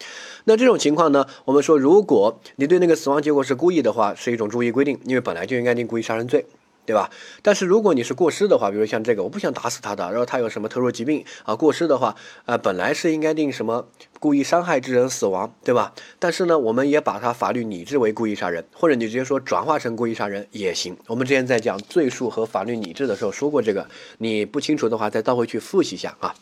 [0.45, 1.25] 那这种情况呢？
[1.45, 6.45] 我们说，如果你对那个死亡结果是故意的话，是一种注意规定，因为本来就应该定故意杀人罪，
[6.89, 7.07] 对吧？
[7.43, 12.15] 但是如果你是过失的话，比如像这个，我不想打死他的，然后他有什么特殊疾病啊，过失的话，
[12.47, 13.87] 呃，本来是应该定什么
[14.19, 15.93] 故意伤害致人死亡，对吧？
[16.17, 20.97] 但是呢，我们也把它法律拟制为故意杀人，或者你直接说转化成故意杀人也行。
[21.05, 26.33] 我们之前在讲罪数和法律拟制的时候说过这个，你不清楚的话，再倒回去复习一下啊。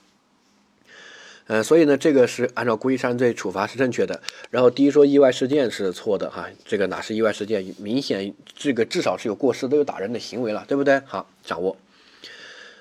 [1.47, 4.21] 呃，所以呢，这个是按照故意杀人罪处罚是正确的。
[4.51, 7.65] 然后第一说意外事件是错的哈，这个哪是意外事件？
[7.79, 11.01] 明显这个至少是有过失，都有打人的行为了，对不对？
[11.05, 11.77] 好，掌握。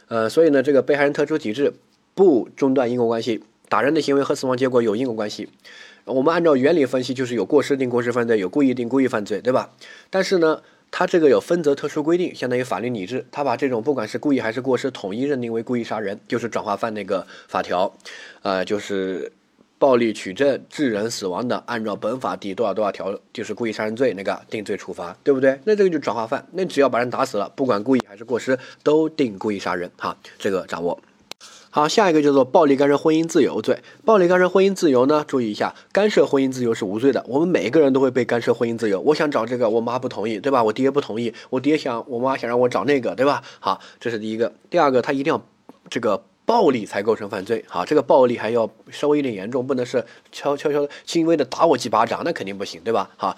[0.09, 1.72] 呃，所以呢，这个被害人特殊体质
[2.14, 5.48] 不中断因果关系，打人的行为和死亡结果有因果关系。
[6.05, 9.70] 我们按照原理分析，就是有过失定过失犯罪，有故意定故意犯罪，对吧？
[10.11, 10.61] 但是呢。
[10.98, 17.94] 他这个有分则特殊规定，相当于法律拟制，他把这种不管是故意还是过失，统一认定为故意杀人，就是转化犯那个法条，
[18.40, 19.30] 呃，就是
[19.78, 25.61] 暴力取证致人死亡的，按照本法第多少多少条，就是故意杀人罪那个定罪处罚，对不对？
[25.64, 30.98] 那这个就转化犯，那只要把人打死了，不管故意还是过失，都定故意杀人，哈，这个掌握。
[31.76, 33.78] 好，下一个叫做暴力干涉婚姻自由罪。
[34.02, 35.22] 暴力干涉婚姻自由呢？
[35.28, 37.22] 注意一下，干涉婚姻自由是无罪的。
[37.28, 38.98] 我们每一个人都会被干涉婚姻自由。
[39.02, 40.64] 我想找这个，我妈不同意，对吧？
[40.64, 43.42] 我爹不同意，我爹想，我妈想让我找那个，对吧？
[43.60, 44.50] 好，这是第一个。
[44.70, 45.44] 第二个，他一定要
[45.90, 47.62] 这个暴力才构成犯罪。
[47.68, 53.10] 好，这个暴力还要稍微有点严重，不能是悄悄悄轻微的打我几巴掌，那肯定不行，对吧？
[53.18, 53.36] 好，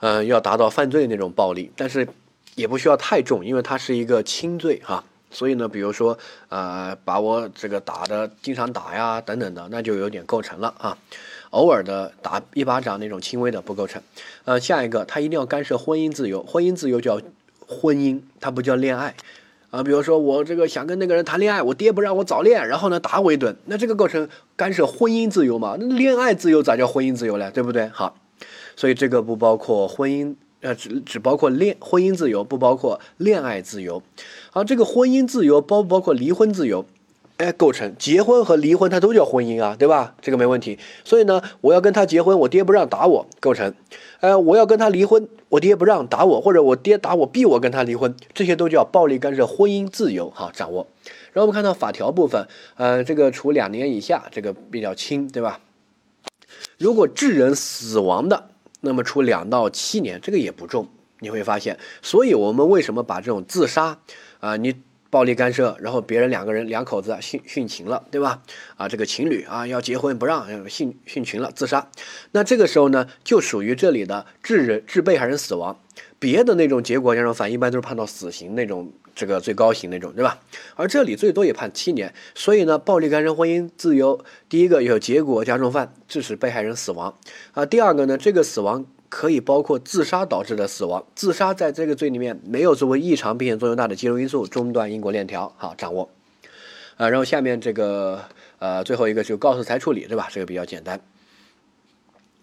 [0.00, 2.06] 嗯，要达到犯罪的那种暴力，但是
[2.54, 5.02] 也不需要太重，因为它是一个轻罪哈。
[5.30, 10.96] 所以呢，比如说，呃，把我这个打的经常打呀，等等的，那就有点构成了啊。
[11.50, 14.02] 偶尔的打一巴掌那种轻微的不构成。
[14.44, 17.20] 呃，下一个，他一定要干涉婚姻自由，婚姻自由叫
[17.66, 19.14] 婚姻，它不叫恋爱
[19.70, 19.82] 啊。
[19.82, 25.76] 比如说我这个想跟那个人谈恋爱，我爹不让我早恋，然后呢打我一顿，那这个构成干涉婚姻自由嘛？
[25.78, 27.50] 那恋爱自由咋叫婚姻自由嘞？
[27.50, 27.88] 对不对？
[27.88, 28.18] 好，
[28.76, 34.02] 所以这个不包括婚姻，呃，只只包括恋婚姻自由，不包括恋爱自由。
[34.50, 36.84] 好，这个婚姻自由包不包括离婚自由？
[37.36, 40.16] 哎，构成结婚和离婚，它都叫婚姻啊，对吧？
[40.20, 40.76] 这个没问题。
[41.04, 43.72] 所以呢，我要跟他结婚，我爹不让打我，构成。
[44.18, 50.28] 呃，我要跟他离婚，我爹不让打我，或者我爹打我，逼我跟他离婚，这些都叫暴力干涉婚姻自由。
[50.30, 50.88] 哈，掌握。
[51.32, 55.60] 然后我们看到法条部分，呃，这个处两年以下，这个比较轻，对吧？
[56.76, 58.48] 如果致人死亡的，
[58.80, 60.88] 那么处两到七年，这个也不重。
[61.20, 63.98] 你会发现，所以我们为什么把这种自杀
[64.40, 64.74] 啊，你。
[65.10, 68.42] 暴力干涉，然后别人两个人两口子殉殉情了，对吧？
[68.76, 71.88] 啊，这个情侣啊要结婚不让，殉殉情了，自杀。
[72.32, 75.80] 那这个时候呢，就属于这里的致人致被害人死亡。
[76.18, 80.38] 别的那种结果加重犯一般都是判到死刑那种，这个最高刑那种，对吧？
[80.76, 82.14] 而这里最多也判七年。
[82.34, 87.18] 所以呢，暴力干涉婚姻自由，第一个有结果加重犯，致使被害人死亡
[87.52, 87.66] 啊。
[87.66, 88.86] 第二个呢，这个死亡。
[89.10, 96.10] 可以包括自杀导致的死亡，自杀在这个罪里面没有作为异常并且作用大的介入因素，中断因果链条，好掌握。
[96.98, 98.22] 啊，然后下面这个
[98.58, 100.28] 呃最后一个就告诉才处理，对吧？
[100.30, 101.00] 这个比较简单。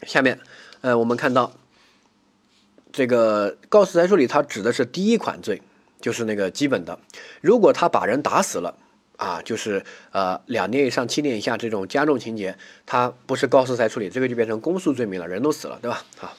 [0.08, 0.40] 下面
[0.82, 1.54] 呃我们看到
[2.92, 5.62] 这个告诉才处理，它指的是第一款罪，
[6.00, 6.98] 就是那个基本的，
[7.42, 8.76] 如果他把人打死了。
[9.18, 9.82] 啊，就是
[10.12, 12.54] 呃两年以上七年以下这种加重情节，
[12.86, 16.04] 他不是告诉才处理，这个就变成公诉罪名了，人都死了，对吧？
[16.18, 16.34] 好，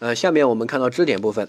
[0.00, 1.46] 呃，下面我们看到支点部分，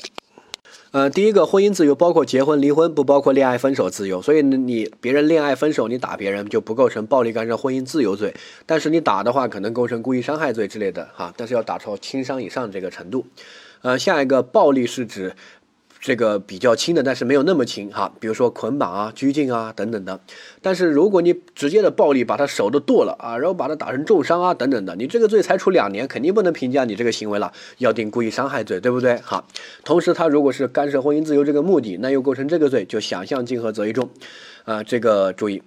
[0.92, 8.36] 呃，第一个婚姻自由包括结婚离婚，不包括恋爱分手自由，所以你别人恋爱分手，你打别人就不构成暴力干涉婚姻自由罪，
[8.68, 13.26] 但是你打的话可能构成故意伤害罪之类的哈，但是要打到轻伤以上这个程度。
[13.82, 15.36] 呃，下一个暴力是指。
[16.00, 20.20] 这个比较轻的，但是没有那么轻哈，比如说捆绑啊、拘禁啊等等的。
[20.62, 29.18] 但是如果你直接的暴力把他手都剁了啊，然后把他打成重伤啊等等的，你这个罪才处两年，肯定不能评价你这个行为了，要定故意伤害罪，对不对？
[29.18, 29.44] 哈，
[29.84, 34.10] 同时他如果是干涉婚姻自由这个目的，那又构成这个罪，就想象竞合择一重，
[34.64, 35.62] 啊，这个注意。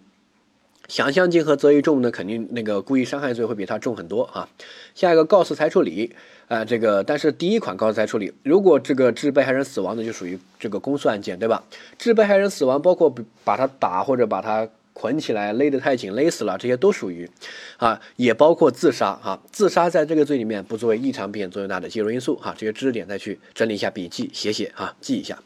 [0.88, 4.48] 想象竞合择一重呢，肯定那个故意伤害罪会比它重很多啊。
[4.94, 6.14] 下一个告诉裁处理，
[6.48, 11.64] 啊，这个但是第一款告诉裁处理，如果这个致被害人死亡的就属于这个公诉案件，对吧？
[11.98, 13.14] 致被害人死亡包括
[13.44, 17.30] 把他打或者把他捆起来勒得太紧勒死了，这些都属于，
[17.78, 19.40] 啊，也包括自杀哈。
[19.50, 22.54] 自杀在这个罪里面不作为异常并作用大的介入因素哈。
[22.58, 25.38] 这些知识点再去整理一下笔记写写哈，记一下。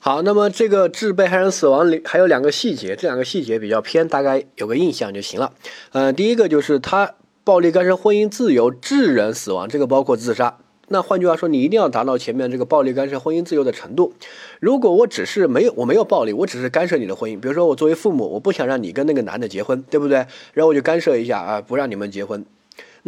[0.00, 5.52] 好，那么这个致被害人死亡里还有两个细节，这两个细节比较偏，大概有个印象就行了。
[5.90, 10.58] 呃，第一个就是他暴力干涉婚姻自由致人死亡，这个包括自杀。
[10.86, 14.14] 那换句话说，你一定要达到前面这个暴力干涉婚姻自由的程度。
[14.60, 20.18] 如果我只是没有我没有暴力，我只是干涉你的婚姻，比如说我作为父母，我不想让你跟那个男的结婚，对不对？
[20.54, 22.44] 然后我就干涉一下啊，不让你们结婚。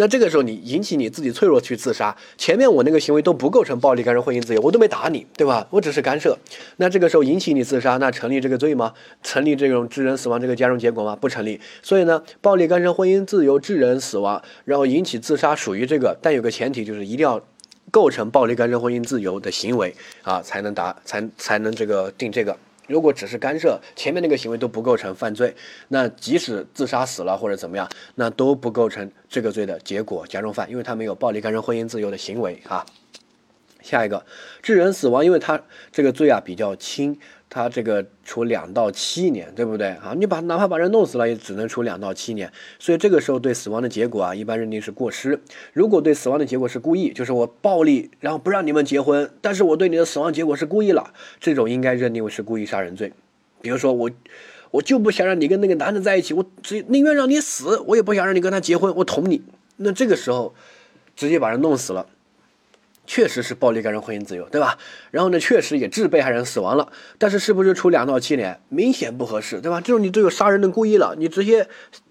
[0.01, 5.67] 那这个时候你引起你自己脆弱去自杀，前面我那个行为都不构成暴力干涉婚姻自由，我都没打你，对吧？
[5.69, 6.39] 我只是干涉。
[6.79, 8.95] 那这个时候引起你自杀，那成立这个罪吗？
[9.23, 11.15] 成立这种致人死亡这个加重结果吗？
[11.15, 11.61] 不成立。
[11.83, 17.39] 所以呢，暴力干涉婚姻自由致人死亡，然后引起自杀属于这个，但有个前提就是一定要
[17.91, 22.57] 构成暴力干涉婚姻自由的行为啊，才能打才才能这个定这个。
[22.91, 25.55] 如果只是干涉，前面那个行为都不构成犯罪，
[25.89, 32.85] 那即使自杀死了或者怎么样，那都不构成这个罪的结果加重犯，因为他没有暴力干涉婚姻自由的行为啊。
[33.81, 34.27] 下一个
[34.61, 37.19] 致人死亡，因为他这个罪啊比较轻。
[37.51, 40.15] 他这个处两到七年，对不对啊？
[40.17, 42.51] 你把哪怕把人弄死了，也只能处两到七年。
[42.79, 45.41] 所以这个时候对死亡的结果啊，一般认定是过失。
[45.73, 53.13] 如果对死亡的结果是故意，就是我暴力然后不让你们结婚，但是我对你的死亡结果是故意了，这种应该认定为是故意杀人罪。
[53.61, 54.09] 比如说我，
[54.71, 59.43] 我就不想让你跟那个男的在一起，我只宁愿让你死，我也不想让你跟他结婚，我捅你。
[59.79, 60.55] 那这个时候
[61.17, 62.07] 直接把人弄死了。
[63.11, 64.79] 确实是暴力干涉婚姻自由，对吧？
[65.11, 68.61] 然后呢，确实也致被害人死亡了，但是是不是处两到七年？
[68.69, 69.81] 明显不合适，对吧？
[69.81, 71.69] 这种你都有杀人的故意了，你直接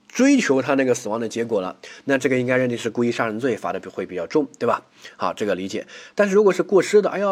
[0.10, 4.82] 追求他那个死亡的结果了，那这个应该认定是故意杀人罪，罚的会比较重，对吧？
[5.16, 5.88] 好，这个理解。
[6.16, 7.26] 但是如果是过失的，哎呀，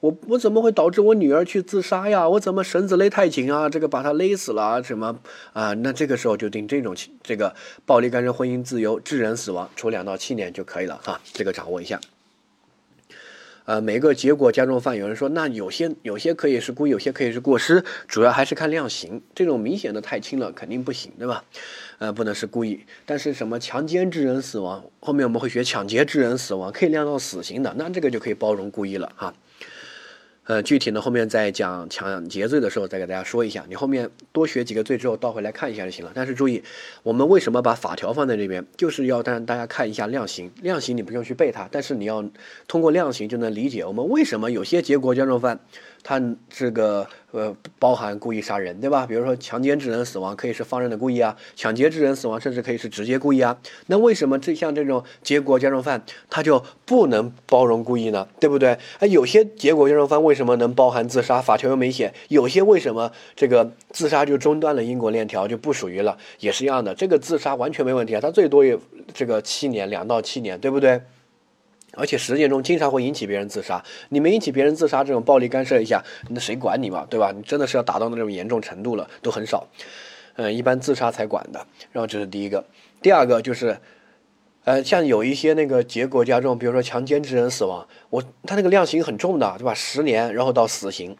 [0.00, 2.26] 我我怎么会导致我女儿去自杀呀？
[2.26, 3.68] 我怎么绳子勒太紧啊？
[3.68, 5.18] 这个把她勒死了什么
[5.52, 5.74] 啊？
[5.74, 7.54] 那这个时候就定这种情这个
[7.84, 12.00] 暴力干涉婚姻自由致人死亡，处两到七年就可以了哈，这个掌握一下。
[13.70, 19.22] 呃，每个结果加重犯，有人说那有些有些可以是故意，有些可以是过失，主要还是看量刑。
[19.32, 21.44] 这种明显的太轻了，肯定不行，对吧？
[21.98, 22.80] 呃，不能是故意。
[23.06, 29.32] 但是什么强奸致人死亡，后面我们会学抢劫致人死亡，可以量到死刑的，那这个就可以包容故意了哈。
[30.50, 33.64] 呃，具体呢后面在讲抢劫罪的时候再给大家说一下。
[33.68, 36.10] 你后面多学几个罪之后倒回来看一下就行了。
[36.12, 36.60] 但是注意，
[37.04, 40.50] 我们为什么把法条放在这边，就是要让大家看一下量刑。
[40.60, 42.28] 量刑你不用去背它，但是你要
[42.66, 45.60] 通过量刑就能理解我们为什么有些结果加重犯。
[46.02, 49.06] 他这个呃包含故意杀人，对吧？
[49.06, 53.58] 比如说强奸致人死亡可以是放任的故意啊，抢劫致人死亡甚至可以是直接故意啊。
[53.86, 58.26] 那为什么这像这种结果加重犯他就不能包容故意呢？
[58.40, 58.78] 对不对？
[58.98, 61.40] 哎，有些结果加重犯为什么能包含自杀？
[61.40, 62.12] 法条又没写。
[62.28, 66.16] 有些为什么这个自杀就中断了因果链条就不属于了？
[66.40, 68.78] 也是一样的，这个自杀完全没问题啊，他最多也
[69.12, 71.00] 这个七年两到七年，对不对？
[71.94, 77.32] 而且实践中经常会引起别人自杀，你没引起别人自杀，这种暴力干涉一下，那谁管你嘛，对吧？
[77.34, 79.66] 你真的是要达到那种严重程度了，都很少，
[80.36, 81.66] 嗯，一般自杀才管的。
[81.92, 82.64] 然后这是第一个，
[83.02, 83.76] 第二个就是，
[84.64, 89.74] 呃，像有一些那个结果加重，比如说强奸致人死亡，我他那个量刑很重的，对吧？
[89.74, 91.16] 十年，然后到死刑。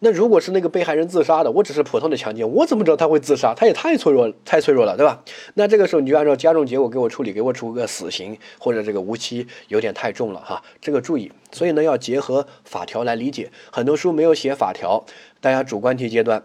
[0.00, 3.54] 那如果是那个被害人自杀的，我只是普通的强奸，我怎么知道他会自杀？
[3.54, 5.22] 他也太脆弱，太脆弱了，对吧？
[5.54, 10.62] 那这个时候你就按照加重结果给我处理，给我处个死刑或者这个无期，有点太重了哈。
[10.80, 15.04] 这个注意，所以呢要结合法条来理解，很多书没有写法条，
[15.40, 16.42] 大家主观题阶段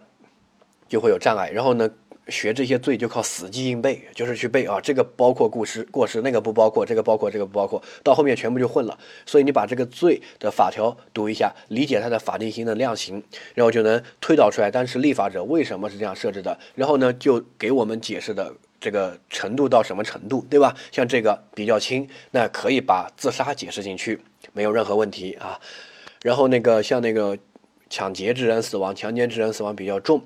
[0.88, 1.90] 就会有障碍，然后呢。
[2.32, 8.98] 学这些罪就靠死记硬背，就是去背啊，这个包括过失，过失那个不包括，这个包括，这个不包括，到后面全部就混了。
[9.26, 13.22] 所以你把这个罪的法条读一下，理解它的法定刑的量刑，
[13.54, 20.76] 然后就能推导出来当时立法者为什么是这样设置的，然后呢就给我们解释的这个程度到什么程度，对吧？
[20.92, 24.20] 像这个比较轻，那可以把自杀解释进去，
[24.54, 25.60] 没有任何问题啊。
[26.24, 27.38] 然后那个像那个
[27.90, 30.22] 抢劫致人死亡、强奸致人死亡比较重。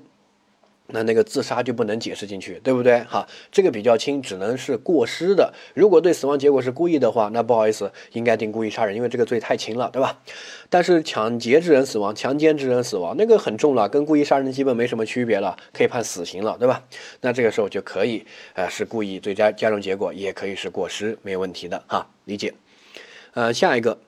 [0.88, 3.00] 那那个自杀就不能解释进去，对不对？
[3.00, 5.52] 哈，这个比较轻，只能是过失的。
[5.74, 10.18] 如果对死亡结果是故意的话，那不好意思，应该定故意杀人，因为这个罪太轻了，对吧？
[10.70, 16.82] 但是抢劫致人死亡、强奸致人死亡那个很重了，跟故意杀人基本没什么区别了，可以判死刑了，对吧？
[17.20, 18.24] 那这个时候就可以，
[18.54, 22.54] 呃，是故意最佳加重结果，也可以是过失，没有问题的哈，理解。
[23.34, 23.98] 呃，下一个。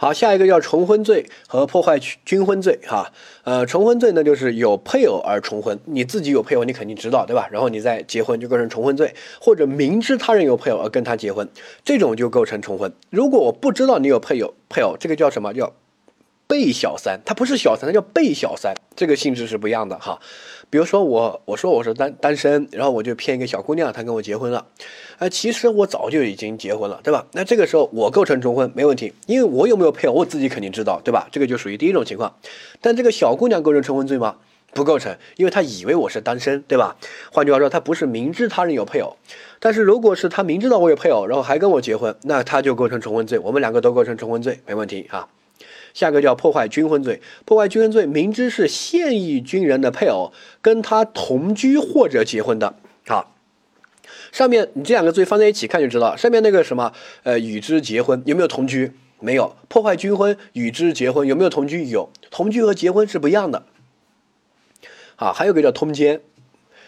[0.00, 7.48] 好，下一个叫重婚罪和破坏军婚罪，哈，呃，重婚罪呢就是有配偶而重婚，你自己有配偶，你肯定知道，对吧？
[7.50, 11.48] 然后你再结婚就构成重婚罪，或者明知他人有配偶而跟他结婚，
[11.84, 12.92] 这种就构成重婚。
[13.10, 15.72] 如果我不知道你有配偶，配偶这个叫什么叫？
[16.48, 20.18] 被小三，他不是小三，他叫被小三，这个性质是不一样的哈。
[20.70, 24.66] 比如说我，我说我是单单身，然后我就骗一个小姑娘，她跟我结婚了，
[25.18, 27.26] 啊，其实我早就已经结婚了，对吧？
[27.32, 31.28] 那这个时候我构成重婚没问题，因为我有没有配偶，我自己肯定知道，对吧？
[31.30, 32.34] 这个就属于第一种情况。
[32.80, 34.36] 但这个小姑娘构成重婚罪吗？
[34.72, 36.96] 不构成，因为她以为我是单身，对吧？
[37.30, 39.16] 换句话说，她不是明知他人有配偶，
[39.60, 45.28] 但是如果是她明知道我有配偶，然后还跟我结婚，那她就构成重婚罪，我们两个都构成重婚罪，没问题啊。
[45.98, 50.32] 下个叫破坏军婚罪，破坏军婚罪，明知是现役军人的配偶
[50.62, 53.34] 跟他同居或者结婚的，好，
[54.30, 56.92] 上面你这两个罪放在一起看就知道，上面那个什么，
[57.24, 58.92] 呃，与之结婚有没有同居？
[59.18, 59.56] 没有。
[59.66, 61.84] 破坏军婚，与之结婚有没有同居？
[61.86, 62.08] 有。
[62.30, 63.64] 同居和结婚是不一样的。
[65.16, 66.20] 好，还有个叫通奸，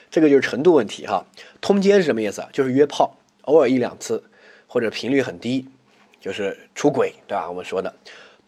[0.09, 1.27] 这个就是程度问题哈。
[1.61, 2.47] 通奸是什么意思？
[2.53, 4.23] 就是约炮，偶尔一两次，
[4.69, 5.67] 或者频率很低，
[6.21, 7.49] 就是出轨，对吧？
[7.49, 7.93] 我们说的。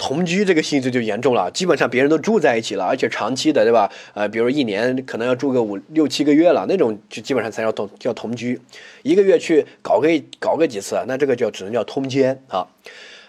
[0.02, 3.88] 同居这个性质就严重了，基本上别人都住在一起了，而且长期的，对吧？
[4.14, 8.60] 呃，比如一年可能要住个五六七个月了，那种就基本上才叫同叫同居，
[9.04, 10.08] 一个月去搞个
[10.40, 12.66] 搞个几次，那这个就只能叫通奸啊。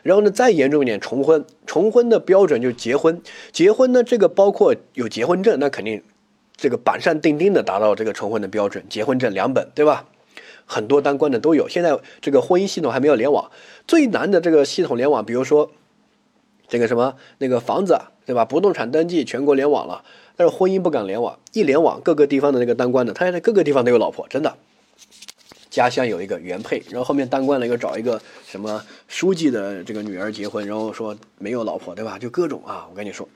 [0.01, 3.21] 然后呢，再严重一点，重婚，重婚的标准就结婚，
[3.51, 6.01] 结婚呢这个包括有结婚证，那肯定
[6.57, 10.07] 这个板上钉钉的达到这个重婚的标准，结婚证两本，对吧？
[10.65, 13.51] 很多当官的都有，现在这个婚姻系统还没有联网，
[13.87, 15.69] 最难的这个系统联网，比如说。
[16.73, 17.95] 这个什么那个房子
[18.25, 18.43] 对吧？
[18.43, 20.03] 不动产登记全国联网了，
[20.35, 21.37] 但是婚姻不敢联网。
[21.51, 24.51] 一联网，各个地方的那个当官的，他现在各个地方都有老婆，真的。
[25.69, 32.17] 家乡有一个原配，然后后面当官了又找一个什么书记的这个女儿结婚，然后说没有老婆，对吧？
[32.17, 33.29] 就各种啊，我跟你说。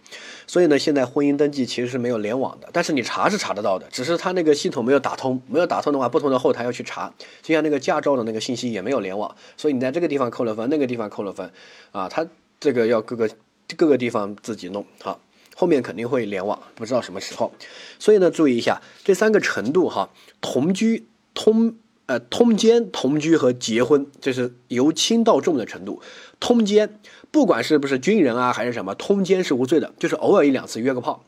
[0.48, 7.14] 所以呢，现在婚姻登记其实是没有联网的，但是你查是查得到的，只是他那个系统没有打通，没有打通的话，不同的后台要去查。
[7.44, 11.52] 就像那个驾照的那个信息也没有联网，所以你在这个地方扣了分，那个地方扣了分，
[11.92, 12.26] 啊，他。
[12.60, 13.30] 这个要各个
[13.76, 15.20] 各个地方自己弄好，
[15.56, 17.54] 后面肯定会联网，不知道什么时候。
[18.00, 20.10] 所以呢，注意一下这三个程度哈，
[20.42, 26.02] 同居、通呃通奸、同居和结婚，这是由轻到重的程度。
[26.40, 27.00] 通奸，
[27.32, 31.24] 不管是不是军人啊还是什么，通奸是无罪的，就是偶尔一两次约个炮，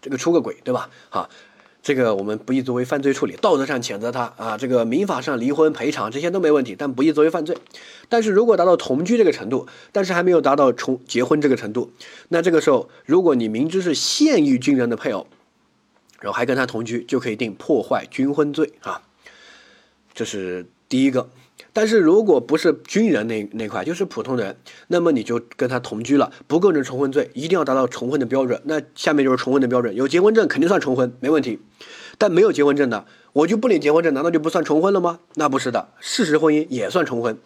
[0.00, 0.90] 这个出个轨，对吧？
[1.10, 1.28] 哈，
[1.84, 7.58] 这个我们不宜作为犯罪处理，道德上谴责他啊，这个民法上离婚赔偿这些都没问题，但不宜作为犯罪。
[8.08, 11.92] 但是如果达到同居这个程度，但是还没有达到重结婚这个程度，
[12.28, 15.26] 那这个时候，如果你明知是现役军人的配偶，
[16.20, 19.02] 然后还跟他同居，就可以定破坏军婚罪啊。
[20.14, 21.28] 这是第一个。
[21.74, 24.56] 但是如果不是军人那那块，就是普通人，
[24.86, 28.62] 那么你就跟他同居了，不构成重婚罪，一定要达到重婚的标准。
[28.64, 31.58] 那下面就是重婚的标准，有结婚证肯定算重婚，没问题。
[32.16, 35.18] 但没有结婚证的，我就不领结婚证，难道就不算重婚了吗？
[35.34, 37.36] 那不是的，事实婚姻也算重婚。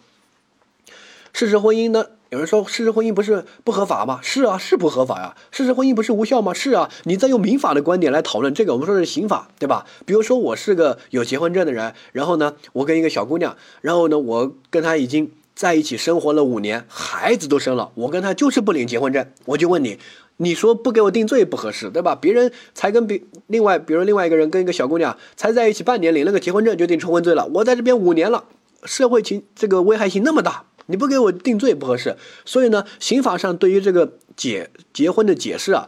[1.33, 2.05] 事实婚姻呢？
[2.29, 4.19] 有人说事实婚姻不是不合法吗？
[4.21, 5.35] 是啊，是不合法呀。
[5.49, 6.53] 事实婚姻不是无效吗？
[6.53, 6.87] 是啊。
[7.05, 9.87] 你在用民法的观点来讨论这个，我们说是刑法，对吧？
[10.05, 19.25] 比如说我是个有结婚证的人，然后呢，我跟一个小姑娘，然后呢，我跟她已经在一起生活了五年，孩子都生了，我跟她就是不领结婚证。
[19.45, 19.97] 我就问你，
[20.37, 22.13] 你说不给我定罪不合适，对吧？
[22.13, 27.47] 别人才跟别另外，比如另外一个人跟一个小姑娘才在一起半年，领了个结婚证就定重婚罪了。
[27.55, 28.43] 我在这边五年了，
[28.83, 30.65] 社会情这个危害性那么大。
[30.89, 35.87] 你不给我定罪不合适，所以呢，刑法上对于这个解结婚的解释啊，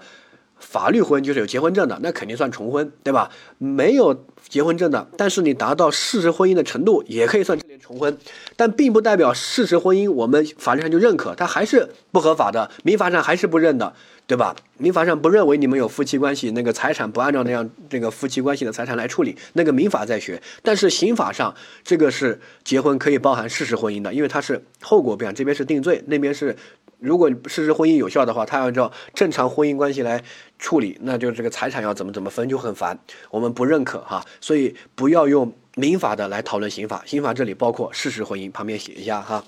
[0.60, 3.32] 法律婚就是有结婚证的，那肯定算重婚，对吧？
[3.58, 8.16] 没有结婚证的，但是你达到事实婚姻的程度，也可以算重婚，
[8.56, 13.94] 但并不代表事实婚姻我们法律上就认可，它还是不合法的，民法上还是不认的。
[14.32, 14.56] 对吧？
[14.78, 20.42] 民法上不认为你们有夫妻关系，那个财产不按照那样这个夫妻关系的财产来处理，那个民法在学。
[20.64, 21.54] 但是刑法上
[21.84, 26.56] 这个是结婚可以包含事实婚姻的，因为它是后果不一样，这边是定罪，那边是
[27.00, 30.24] 如果事实婚姻有效的话，他按照正常婚姻关系来
[30.58, 32.98] 处理，那就这个财产要怎么怎么分就很烦，
[33.32, 39.44] 我们不认可哈，所以不要用民法的来讨论刑法，刑法这里包括事实婚姻，旁边写一下哈。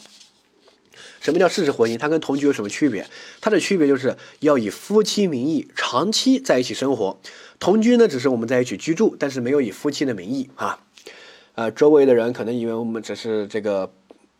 [1.23, 1.97] 什么叫事实婚姻？
[1.97, 3.07] 它跟同居有什么区别？
[3.39, 7.17] 它的区别就是要以夫妻名义长期在一起生活。
[7.59, 10.77] 同居呢，只是我们在一起居住，但是没有以夫妻的名义啊。
[11.55, 13.89] 呃，周围的人可能以为我们只是这个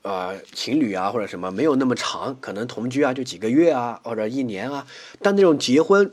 [0.02, 4.86] 呃情侣啊，或者什么，没有那么长，可能同居啊就几个月啊，或者一年啊。
[5.22, 6.12] 但那种结婚。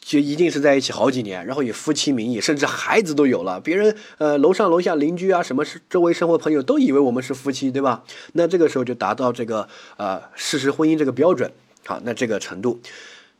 [0.00, 3.60] 就一定是在一起好几年，然后以夫妻名义，甚至孩子都有了。
[3.60, 8.04] 别人呃楼上楼下邻居啊，什么是周围生活朋友都以为我们是夫妻，对吧？
[8.32, 11.50] 那这个时候就达到这个呃事实婚姻这个标准。
[11.86, 12.80] 好，那这个程度，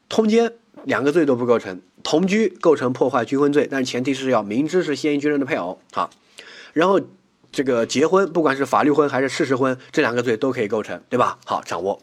[0.09, 0.53] 通奸
[0.85, 5.81] 两个罪都不构成，同居构成破坏军婚罪，但前提是要明知是现役军人的配偶。
[5.93, 6.11] 好，
[6.73, 7.01] 然后
[7.51, 11.39] 这个结婚，不管是法律婚还是事实婚，这两个罪都可以构成，对吧？
[11.45, 12.01] 好，掌握。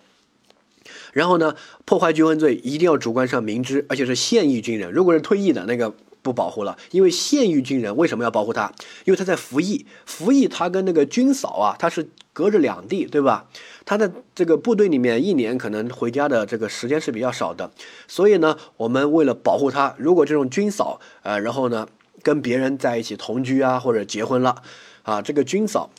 [1.13, 1.55] 然后呢，
[1.85, 4.91] 破坏军婚罪一定要主观上明知，而且是现役军人。
[4.91, 8.71] 如果是退役的那个不保护了，因为现役军人为什么要保护他？
[9.05, 13.47] 因为他在服役，服役他跟那个军嫂啊，他是隔着两地，对吧？
[13.85, 17.71] 他的这个部队里面一年可能回家的这个时间是比较少的，
[18.07, 21.87] 所以呢，我们为了保护他，如果这种军嫂呃，然后呢
[22.21, 24.61] 跟别人在一起同居啊，或者结婚了
[25.01, 25.89] 啊，这个军嫂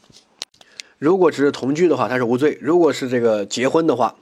[0.98, 4.14] 如果只是同居的话，他是无罪；如果是这个结婚的话，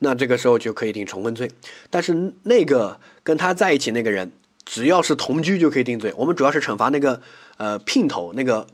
[0.00, 1.50] 那这个时候就可以定重婚罪，
[1.90, 4.30] 但是那个跟他在一起那个人，
[4.64, 6.14] 只要是同居就可以定罪。
[6.16, 7.20] 我们主要是惩罚那个
[7.56, 8.66] 呃姘头那个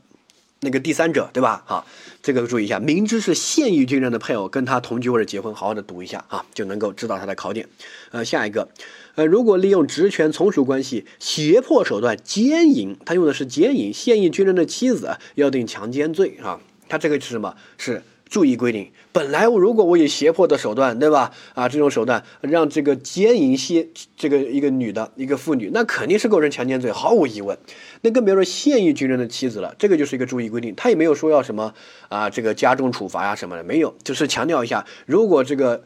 [0.59, 1.63] 那个第三者，对吧？
[1.65, 1.87] 好，
[2.21, 7.67] 这个注意一下，明知是现役军人的配偶跟他同居或者结婚，好好的读一下啊，就能够知道他的考点。
[8.11, 8.69] 呃，下一个，
[9.15, 16.59] 呃，如果利用职权从属关系胁迫手段奸淫，他用的是奸淫，现役军人的妻子要定强奸罪啊。
[16.87, 17.55] 他这个是什么？
[17.79, 18.03] 是。
[18.27, 21.31] 注意规定，本来我如果我以胁迫的手段，对吧？
[21.53, 27.57] 啊，这种手段让这个奸淫些这个一个女的一个妇女，那肯定是构成强奸罪，毫无疑问。
[28.01, 31.73] 那更别说现役军人的妻子了，这个就是一个注意规定，他也没有说要什么
[32.09, 35.83] 啊，这个加重处罚呀什么的，没有，就是强调一下，如果这个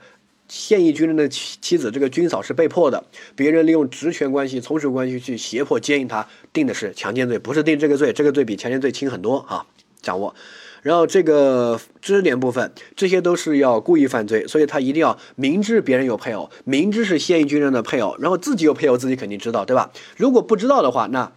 [0.47, 3.03] 现役军人的妻妻子这个军嫂是被迫的，
[3.35, 9.65] 别人利用职权关系、从属关系去胁迫奸淫她，定的是强奸罪，不是定这个罪，这个罪比强奸罪轻很多啊，
[10.01, 10.33] 掌握。
[10.81, 19.91] 然后这个知识点部分，这些都是要故意犯罪，所以他一定要明知别人有配偶，明知是现役军人的配偶，然后自己有配偶，自己肯定知道，对吧？
[20.15, 21.31] 如果不知道的话，那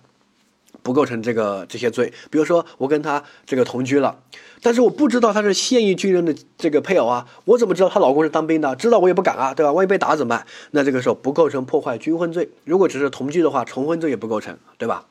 [0.82, 2.12] 不构成这个这些罪。
[2.30, 4.18] 比如说我跟他这个同居了，
[4.62, 8.74] 但是我不知道他是现役军人的这个配偶啊，我怎么知道她老公是当兵的？
[8.76, 9.72] 知道我也不敢啊，对吧？
[9.72, 10.46] 万一被打怎么办？
[10.72, 12.48] 那这个时候不构成破坏军婚罪。
[12.64, 15.06] 如果只是同居的话，重婚罪也不构成，对吧？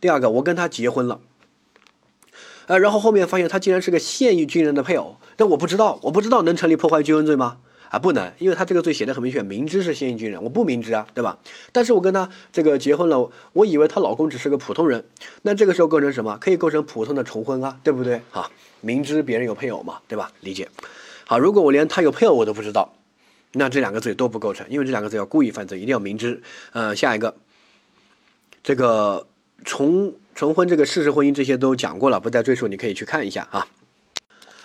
[0.00, 1.20] 第二个，我跟他结婚了。
[2.70, 7.56] 呃，然后后面发现他竟然是个现役军人的配偶，但我不知道，我不知道能成立破坏军婚罪吗？
[7.88, 11.40] 啊，不能，因为他这个罪写的很明确，明知是现役军人，我不明知啊，对吧？
[11.72, 15.04] 但是我跟他这个结婚了，我以为她老公只是个普通人，
[15.42, 16.38] 那这个时候构成什么？
[16.40, 18.22] 可以构成普通的重婚啊，对不对？
[18.30, 18.48] 啊，
[18.80, 20.30] 明知别人有配偶嘛，对吧？
[20.38, 20.68] 理解。
[21.26, 22.94] 好，如果我连他有配偶我都不知道，
[23.54, 26.40] 那这两个罪都不构成，因为这两个罪要故意犯罪，一定要明知。
[26.70, 27.34] 呃，下一个，
[28.62, 29.26] 这个。
[29.62, 33.68] 重重婚这个事实婚姻这些都讲过了，不再赘述，你可以去看一下啊。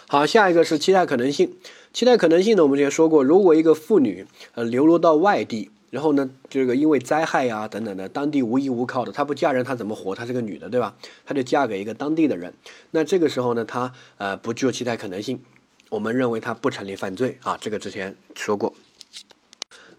[0.08, 1.58] 好，下一个是期待可能性。
[1.92, 10.16] 期待可能性呢，我们之前说过，如果一个妇女呃流落到外地，然后呢，这个因为灾害呀等等的，当地无依无靠的，她不嫁人她怎么活？
[10.16, 10.96] 她是个女的，对吧？
[11.26, 12.54] 她就嫁给一个当地的人，
[12.92, 15.42] 那这个时候呢，她呃不具有期待可能性，
[15.90, 18.74] 我们认为她不成立犯罪啊，这个之前说过。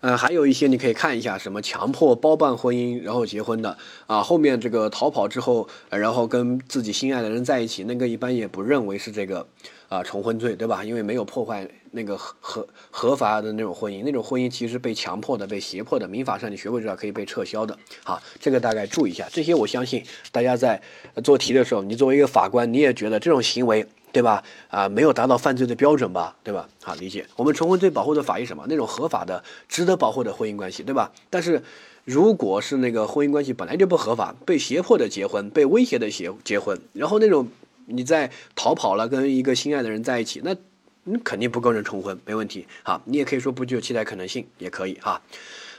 [0.00, 3.76] 呃，还有一些你可以看一下，什么强迫包办婚姻然后结婚的
[4.06, 9.46] 啊，后面这个逃跑之后，然后跟自己心爱的人在一起，那个一般也不认为是这个
[9.88, 10.84] 啊重婚罪，对吧？
[10.84, 17.76] 因为没有破坏那个合合合法的那种婚姻，那种婚姻其实被强迫的、被胁迫的，民法上你学过知道可以被撤销的。
[18.04, 20.80] 好，这个大概注意一下，这些我相信大家在
[21.24, 23.86] 做题的时候，你作为一个法官，你也觉得这种行为。
[24.16, 24.42] 对吧？
[24.68, 26.34] 啊，没有达到犯罪的标准吧？
[26.42, 26.66] 对吧？
[26.82, 27.26] 好，理解。
[27.36, 28.64] 我们重婚罪保护的法益什么？
[28.66, 31.12] 那种合法的、值得保护的婚姻关系，对吧？
[31.28, 31.62] 但是，
[32.06, 37.46] 如果是那个婚姻关系本来就不合法，被胁迫的结婚，被威胁的结结婚，然后那种
[37.84, 40.56] 你在逃跑了，跟一个心爱的人在一起，那
[41.04, 42.66] 你肯定不构成重婚，没问题。
[42.84, 45.20] 好，你也可以说不具有期待可能性，也可以哈。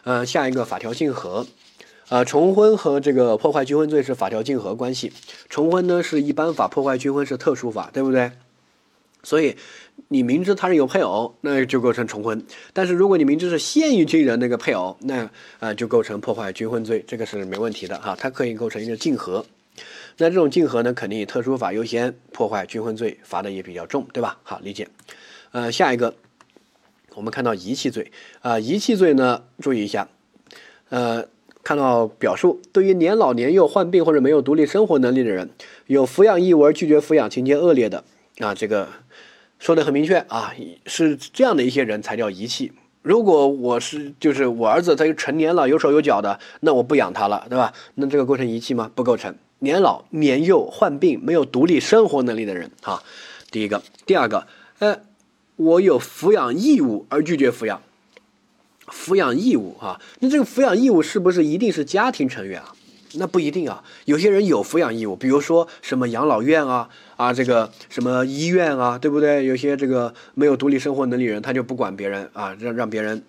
[0.03, 1.47] 呃，下一个法条竞合。
[2.10, 5.12] 呃，重婚和这个破坏军婚罪是法条竞合关系。
[5.49, 8.32] 重婚呢是一般法，破坏军婚是特殊法，对不对？
[9.24, 9.58] 所以
[10.08, 12.41] 你明知他人有配偶，那就构成重婚。
[12.72, 15.30] 但是如果你明知是现役军人那个配偶，那
[15.60, 18.16] 啊就构成破坏军婚罪，这个是没问题的哈。
[18.18, 19.45] 它可以构成一个竞合。
[20.16, 24.39] 那这种竞合呢，肯定以特殊法优先，破坏军婚罪罚的也比较重，对吧？
[24.43, 24.88] 好，理解。
[25.51, 26.16] 呃，下一个，
[27.16, 30.08] 我们看到遗弃罪啊，遗弃罪呢，注意一下，
[30.88, 31.28] 呃。
[31.68, 35.49] 看到表述，对于年老年幼、患病或者没有独立生活能力的人，
[35.88, 38.05] 有抚养义务而拒绝抚养，情节恶劣的，
[38.39, 38.88] 啊，这个
[39.59, 40.53] 说的很明确啊，
[40.86, 42.72] 是这样的一些人才叫遗弃。
[43.01, 47.74] 如果我是就是我儿子他就成年了，有手有脚的，那我不养他了，对吧？
[47.95, 48.89] 那这个构成遗弃吗？
[48.95, 49.36] 不构成。
[49.59, 53.03] 年老年幼、患病没有独立生活能力的人，哈，
[53.51, 54.47] 第一个，第二个，
[54.80, 55.01] 呃，
[55.57, 57.82] 我有抚养义务而拒绝抚养。
[58.88, 62.73] 抚养义务啊，那这个抚养义务是不是一定是家庭成员啊？
[63.13, 69.45] 那不一定啊，有些人有抚养义务，比如说什么养老院啊啊，这个什么医院啊，对不对？
[69.45, 73.23] 有些这个没有独立生活能力人，他就不管别人啊，让让别人。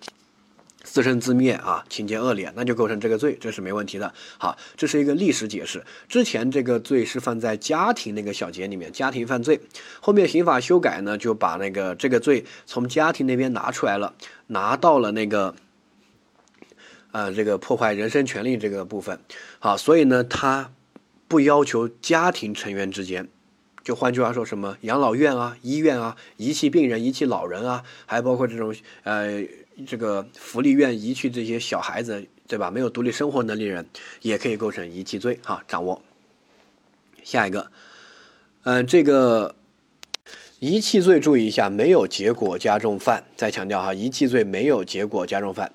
[0.81, 4.13] 自生自灭啊，情节恶劣，那就构成这个罪，这是没问题的。
[4.37, 5.83] 好，这是一个历史解释。
[6.07, 9.59] 之前这个罪是放在家庭那个小节里面，家庭犯罪。
[9.99, 14.13] 后面刑法修改呢，就把那个这个罪从家庭那边拿出来了，
[14.47, 15.53] 拿到了那个，
[17.11, 19.19] 呃，这个破坏人身权利这个部分。
[19.59, 20.71] 好，所以呢，他
[21.27, 23.27] 不要求家庭成员之间，
[23.83, 28.73] 就换句话说，什么养老院啊、医院啊、遗弃病人、遗弃老人啊，还包括这种
[29.03, 29.43] 呃。
[29.85, 32.69] 这个福利院遗弃这些小孩子，对吧？
[32.71, 33.85] 没有独立生活能力人，
[34.21, 35.39] 也可以构成遗弃罪。
[35.43, 36.01] 哈，掌握。
[37.23, 37.71] 下一个，
[38.63, 39.55] 嗯，这个
[40.59, 43.23] 遗弃罪注意一下，没有结果加重犯。
[43.35, 45.71] 再强调哈，遗弃罪没有结果加重犯。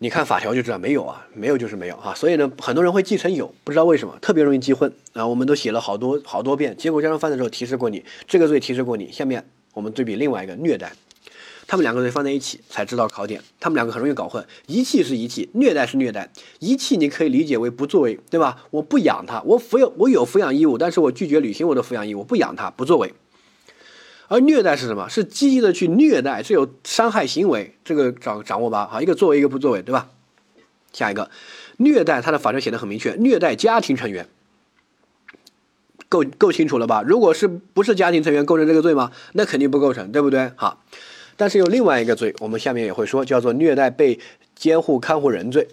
[0.00, 2.14] 你看法条就知道没有啊，没有就是没有哈。
[2.14, 5.26] 所以呢，很多人会记成有，不知道为什么，特别容易记混啊。
[5.26, 9.10] 我们都写了好多好多遍，结果加重犯的时候提示过你，这个罪提示过你。
[9.10, 10.92] 下面我们对比另外一个虐待。
[11.68, 14.44] 他们两个人放在一起才知道考点，他们两个很容易搞混。
[14.66, 16.32] 遗弃是遗弃，虐待是虐待。
[16.60, 18.64] 遗弃你可以理解为不作为，对吧？
[18.70, 23.12] 我不养他，我抚养我有抚养义务，但是我拒绝履行我的抚养义务，不养他，不作为。
[24.28, 25.10] 而虐待是什么？
[25.10, 28.88] 是积极的去虐待，是有伤害行为，这个掌掌握吧？
[28.90, 30.08] 好，一个作为，一个不作为，对吧？
[30.94, 31.30] 下一个，
[31.76, 34.26] 虐待，它的法条写的很明确，虐待家庭成员，
[36.08, 37.02] 够够清楚了吧？
[37.06, 39.12] 如果是不是家庭成员构成这个罪吗？
[39.34, 40.52] 那肯定不构成，对不对？
[40.56, 40.82] 好。
[41.38, 44.18] 但是有另外一个罪，我们下面也会说，叫做虐待被
[44.54, 45.68] 监护看护人罪。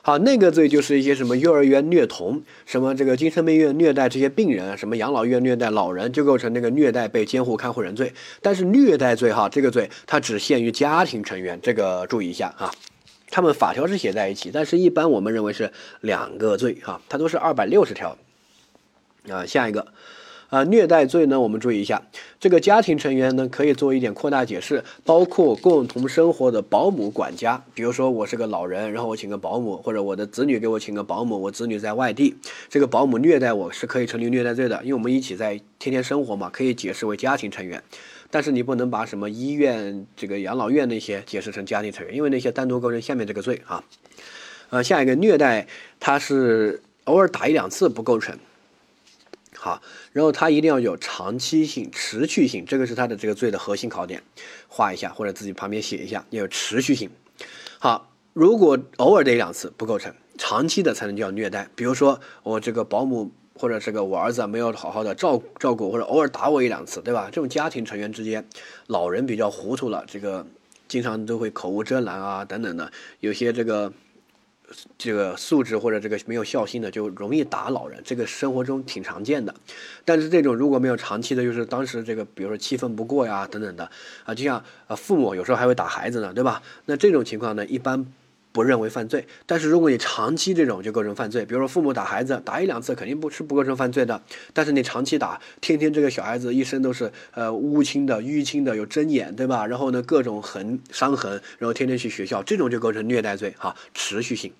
[0.00, 8.14] 好，那个罪就是一些什么幼儿园虐童，什么这个精神病院虐待这些病人，什么养老院虐待老人，就构成那个虐待被监护看护人罪。
[8.40, 12.72] 但是虐待罪哈，这个罪它只限于家庭成员，这个注意一下啊。
[13.30, 15.70] 他们法条是写在一起，但是一般我们认为是
[16.00, 18.16] 两个罪哈，它都是二百六十条。
[19.28, 19.86] 啊，下一个。
[20.48, 21.38] 啊，虐待罪呢？
[21.38, 22.02] 我们注意一下，
[22.40, 27.62] 这个家庭成员呢，可以做一点扩大解释，包括共同生活的保姆、管家。
[27.74, 32.34] 比如说，我是个老人，然后我请个保姆，或者我的子女给我请个保姆，我子女在外地，
[32.70, 37.82] 这个保姆虐待我是可以成立虐待罪的，因为我们一起在天天生活嘛，可以解释为家庭成员。
[38.30, 43.84] 但是你不能把什么医院、这个养老院那些解释成家庭成员，因为那些单独构成下面这个罪啊。
[44.70, 45.66] 呃，下一个虐待，
[46.00, 48.34] 它是偶尔打一两次不构成。
[49.68, 54.22] 啊，然后它一定要有长期性、持续性，这个是它的这个罪的核心考点，
[54.66, 57.10] 画一下或者自己旁边写一下，要有持续性。
[57.78, 61.68] 好，如果偶尔的一两次不构成，长期的才能叫虐待。
[61.74, 67.28] 比如说我这个保姆或者这个我儿子没有好好的照照顾，或者偶尔打我一两次，对吧？
[67.30, 68.48] 这种家庭成员之间，
[68.86, 70.46] 老人比较糊涂了，这个
[70.88, 72.90] 经常都会口无遮拦啊等等的，
[73.20, 73.92] 有些这个。
[74.96, 79.54] 这个素质或者这个没有孝心的，就容易打老人，这个生活中挺常见的。
[80.04, 83.90] 但是这种如果没有长期的，就是当时这个，比如说气愤不过呀等等的
[84.24, 86.62] 啊，就像啊父母有时候还会打孩子呢，对吧？
[86.84, 88.04] 那这种情况呢，一般
[88.52, 89.26] 不认为犯罪。
[89.46, 94.20] 但是如果你长期这种就构成犯罪，比如说父母打孩子打一两次肯定不是不构成犯罪的，
[94.52, 99.66] 但是你长期打，天天这个小孩子一身都是呃乌青的淤青的，有针眼，对吧？
[99.66, 104.52] 然后呢各种痕伤痕，然后天天去学校，这种就构成虐待罪哈，持续性。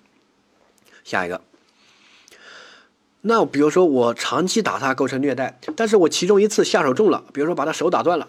[1.03, 1.41] 下一个，
[3.21, 8.27] 那比如说我长期打他构成虐待，但是我其中一次下手重了，比如说把他手打断了，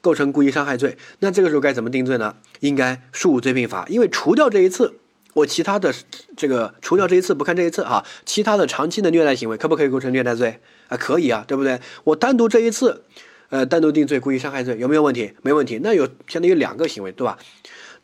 [0.00, 0.96] 构成故意伤害罪。
[1.18, 2.36] 那这个时候该怎么定罪呢？
[2.60, 4.94] 应该数罪并罚，因为除掉这一次，
[5.34, 5.92] 我其他的
[6.36, 10.96] 这个除掉这一次不看这一次啊，其他的长期的虐待行为可不可以构成虐待罪啊？
[10.96, 11.80] 可以啊，对不对？
[12.04, 13.02] 我单独这一次，
[13.48, 15.32] 呃，单独定罪故意伤害罪有没有问题？
[15.42, 15.80] 没问题。
[15.82, 17.38] 那有相当于两个行为，对吧？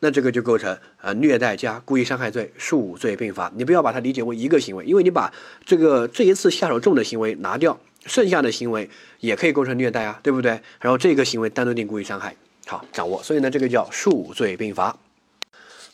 [0.01, 3.51] 那这个就构成呃虐待加故意伤害罪，数罪并罚。
[3.55, 5.31] 你不要把它理解为一个行为，因为你把
[5.65, 10.51] 这个这一次下手重的行为拿掉，剩下的行为也可以构成虐待啊，对不对？
[10.79, 12.33] 然后这个行为单独定故意伤害，
[12.65, 13.21] 好掌握。
[13.21, 14.97] 所以呢，这个叫数罪并罚。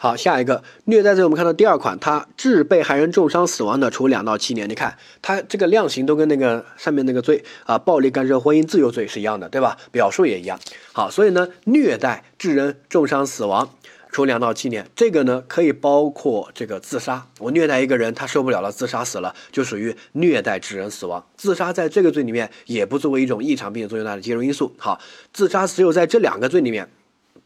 [0.05, 4.69] 好，下一个虐待罪，我们看到第二款，它致被害人重伤死亡的，处两到七年。
[4.69, 9.75] 你看它这个量刑都跟那个上面那个罪啊，暴力干涉婚姻自由罪是一样的，对吧？
[9.91, 10.59] 表述也一样。
[10.93, 13.67] 好，所以呢，虐待致人重伤死亡。
[14.11, 17.25] 处两到七年，这个呢可以包括这个自杀。
[17.39, 21.25] 我虐待一个人，他受不了了，自杀死了，就属于虐待致人死亡。
[21.35, 24.71] 自杀在这个罪里面也不作为一种异常并且作用大的介入因素。
[24.77, 25.01] 好，
[25.33, 26.87] 自杀只有在这两个罪里面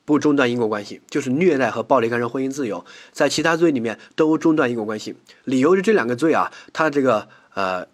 [0.10, 5.16] 不中断因果关系，就是虐待和暴力干涉婚姻自由，在其他罪里面都中断因果关系。
[5.44, 7.86] 理由是这两个罪啊，它这个呃。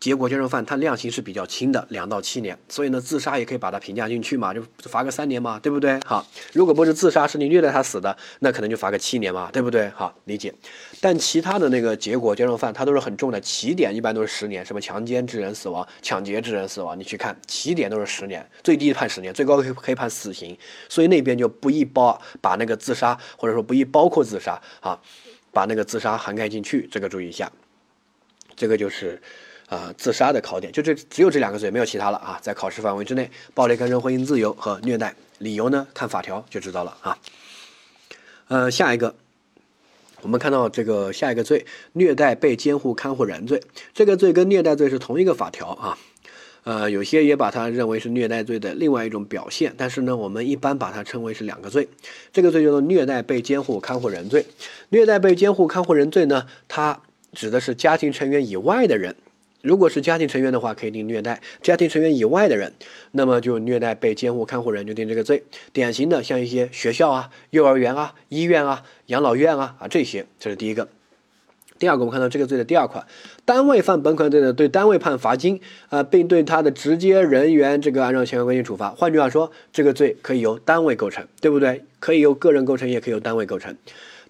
[0.00, 5.98] 结果接受犯，他量刑是比较轻的，两到七年，所以呢，自杀也可以把它评价进去嘛，就罚个三年嘛，对不对？
[6.06, 9.88] 好，如果不是自杀，是你虐待他死的，那可能就罚个七年嘛，对不对？
[9.90, 10.54] 好，理解。
[11.00, 20.56] 但其他的那个结果接受犯，他都是很重的，起点一般都是十年，什么强奸致人死亡、抢劫致人死亡，你去看，起点都是十年，最低判十年，最高可以可以判死刑，
[20.88, 25.00] 所以那边就不宜包把那个自杀，或者说不宜包括自杀啊，
[25.50, 27.50] 把那个自杀涵盖进去，这个注意一下，
[28.54, 29.20] 这个就是。
[29.68, 37.18] 啊，自杀的考点就这只有这两个罪，没有其他了啊，在考试范围之内，暴力干涉婚姻自由和虐待，理由呢看法条就知道了啊。
[38.48, 39.14] 呃，下一个，
[40.22, 43.60] 我们看到这个下一个罪，虐待被监护看护人罪，
[43.92, 45.98] 这个罪跟虐待罪是同一个法条啊。
[46.64, 51.88] 呃，有些也把它认为是虐待罪的另外一种表现，但是呢，我们一般把它称为是两个罪。
[52.32, 54.46] 这个罪叫做虐待被监护看护人罪，
[54.88, 57.00] 虐待被监护看护人罪呢，它
[57.32, 59.14] 指的是家庭成员以外的人。
[59.60, 62.72] 如果是家庭成员的话，可以定虐待；家庭成员以外的人，
[63.10, 65.42] 那么就虐待被监护看护人，就定这个罪。
[65.72, 70.88] 典型的像一些学校啊、幼儿园啊、医院啊、养老院啊啊这些，这是第一个。
[71.78, 73.06] 第二个，我们看到这个罪的第二款，
[73.44, 78.90] 单位犯本款罪的，对单位判罚金啊，并对他的直接人员这个按照相关规定处罚。
[78.90, 81.84] 换句话说，这个罪可以由单位构成，对不对？
[81.98, 83.76] 可以由个人构成，也可以由单位构成。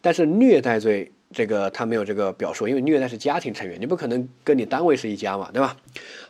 [0.00, 1.12] 但是虐待罪。
[1.38, 5.76] 这个他没有这个表述，因为虐待是家庭成员，你不可能跟你单位是一家嘛，对吧？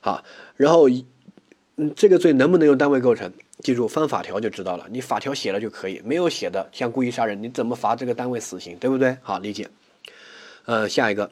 [0.03, 0.23] 好，
[0.55, 0.87] 然后，
[1.77, 3.33] 嗯，这个罪能不能用单位构成？
[3.61, 9.17] 记住翻法条就知道了，你法条写了就可以，没有写的像故意杀人，你怎么罚这个单位死刑，对不对？
[9.23, 9.67] 好，理解。
[10.67, 11.31] 呃，下一个。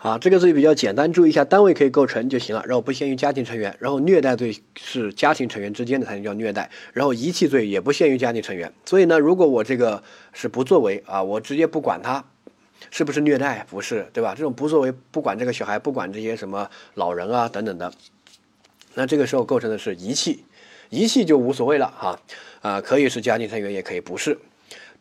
[0.00, 12.24] 啊，这个罪比较简单，注意一下，单位可以构成就行了，然后不限于家庭成员，然后虐待罪是家庭成员之间的才能叫虐待，然后遗弃罪也不限于家庭成员，所以呢，如果我这个是不作为啊，我直接不管他，
[12.90, 13.66] 是不是虐待？
[13.68, 14.34] 不是，对吧？
[14.34, 17.92] 这种不作为，不管这个小孩，不管这些什么老人啊等等的，
[18.94, 20.44] 那这个时候构成的是遗弃，
[20.88, 22.18] 遗弃就无所谓了哈，
[22.62, 24.38] 啊，可以是家庭成员，也可以不是。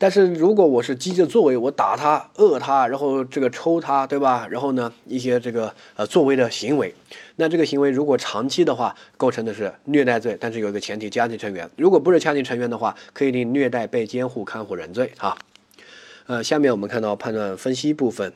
[0.01, 4.47] 但是如果我是积极的作为，我打他、饿他，然后这个抽他，对吧？
[4.49, 6.95] 然后呢，一些这个呃作为的行为，
[7.35, 10.37] 那这个行为如果长期的话，构成的是虐待罪。
[10.39, 15.37] 但是有一个前提，家庭成员如果不是家庭成员的话，可以定虐待被监护看护人罪啊。
[16.27, 18.31] 呃，下面我们看到判断分析部分，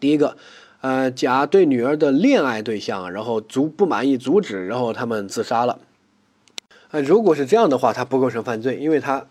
[0.00, 0.38] 第一个，
[0.80, 5.80] 呃，甲对女儿的恋爱对象，然后阻不满意，阻止，然后他们自杀了。
[6.92, 9.26] 呃，如果是这样的话，他不构成犯罪，因为他。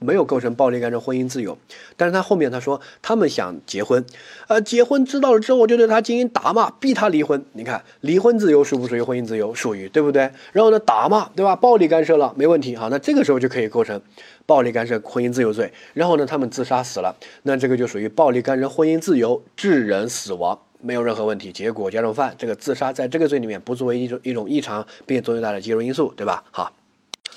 [0.00, 1.56] 没有构成暴力干涉婚姻自由，
[1.96, 4.04] 但是他后面他说他们想结婚，
[4.48, 7.44] 呃，结婚知道了之后就对他进行打骂，逼他离婚。
[7.52, 9.54] 你看离婚自由属不属于婚姻自由？
[9.54, 10.30] 属于，对不对？
[10.52, 11.54] 然后呢，打骂，对吧？
[11.54, 12.74] 暴力干涉了，没问题。
[12.74, 14.00] 好，那这个时候就可以构成
[14.46, 15.70] 暴力干涉婚姻自由罪。
[15.92, 21.52] 然后呢，他们自杀死了，那这个就属于暴力干涉婚姻自由致人死亡，没有任何问题。
[21.52, 26.42] 结果加重犯，这个自杀在这个罪里面不作为一种一种异常并且作用大的介入因素，对吧？
[26.50, 26.72] 好。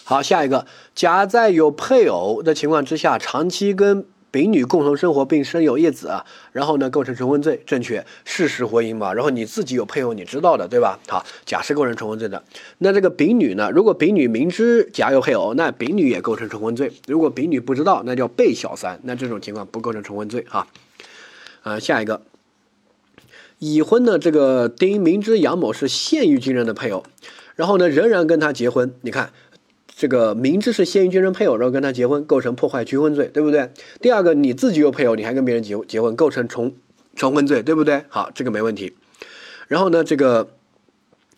[0.06, 11.00] 好，下一个，甲在有配偶的情况之下，长期跟丙女共同生活并生有一子啊，然后呢构成重婚罪，正确，事实婚姻嘛，然后你自己有配偶，你知道的，对吧？
[11.08, 12.44] 好，甲是构成重婚罪的。
[12.80, 13.70] 那这个丙女呢？
[13.72, 16.92] 如果丙女明知甲有配偶，那丙女也构成重婚罪。
[17.08, 20.68] 如果丙女不知道，那叫被小三，那这种情况不构成重婚罪哈。
[21.62, 22.24] 呃，下一个，
[23.60, 27.06] 已婚的这个丁明知杨某是现役军人的配偶，
[27.56, 29.32] 然后呢仍然跟他结婚，你看。
[29.96, 33.70] 这个明知是现役军人配偶，然后跟他结婚，构成破坏军婚罪，对不对？
[34.02, 36.76] 第二个，你自己有配偶，你还跟别人结结婚，构成重
[37.16, 38.04] 重婚罪，对不对？
[38.10, 38.96] 好，这个没问题。
[39.68, 40.50] 然后呢，这个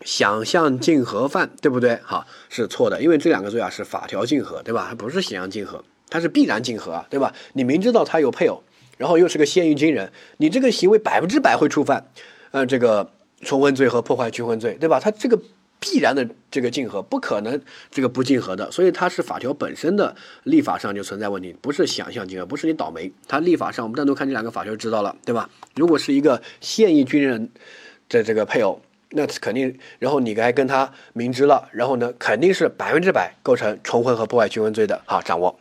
[0.03, 1.99] 想象竞合犯，对不对？
[2.03, 4.88] 好，是错的，因为这两个罪啊是法条竞合，对吧？
[4.89, 7.34] 它不是想象竞合，它是必然竞合啊，对吧？
[7.53, 8.64] 你明知道他有配偶，
[8.97, 12.08] 然后又是个现役军人，你这个行为百分之百会触犯，
[12.51, 14.99] 呃，这个重婚罪和破坏军婚罪，对吧？
[14.99, 15.38] 他这个。
[15.86, 17.61] 必然的这个竞合不可能
[17.91, 20.15] 这个不竞合的，所以它是法条本身的
[20.45, 23.11] 立法上就存在问题，不是想象竞合，不是你倒霉。
[23.27, 25.47] 它立法上我们单独看这两个法条就知道了，对吧？
[25.75, 27.51] 如果是一个现役军人
[28.09, 28.81] 的这个配偶，
[29.11, 34.99] 那肯定，然后你该跟他明知了，然后呢，肯定是百分之百构成重婚和破坏军婚罪的。
[35.05, 35.59] 好，掌握。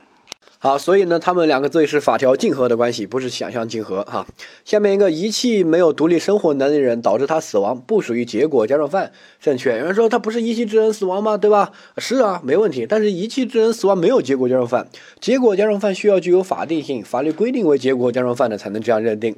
[0.65, 4.27] 好，所以呢，他们两个罪是法条竞合的关系，不是想象竞合哈。
[4.65, 9.77] 下面一个遗弃没有独立生活能力人导致他死亡，不属于结果加重犯，正确。
[9.79, 11.37] 有人说他不是遗弃致人死亡吗？
[11.37, 11.73] 对吧？
[11.99, 12.87] 是啊，没问题。
[12.89, 14.89] 但是遗弃致人死亡没有结果加重犯，
[15.21, 19.37] 结果加重犯需要具有法定性，法律规定为结果加重犯的才能这样认定。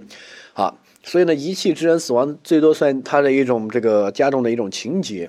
[0.53, 5.29] 好，所以呢，遗弃致人死亡最多算他的一种这个加重的一种情节。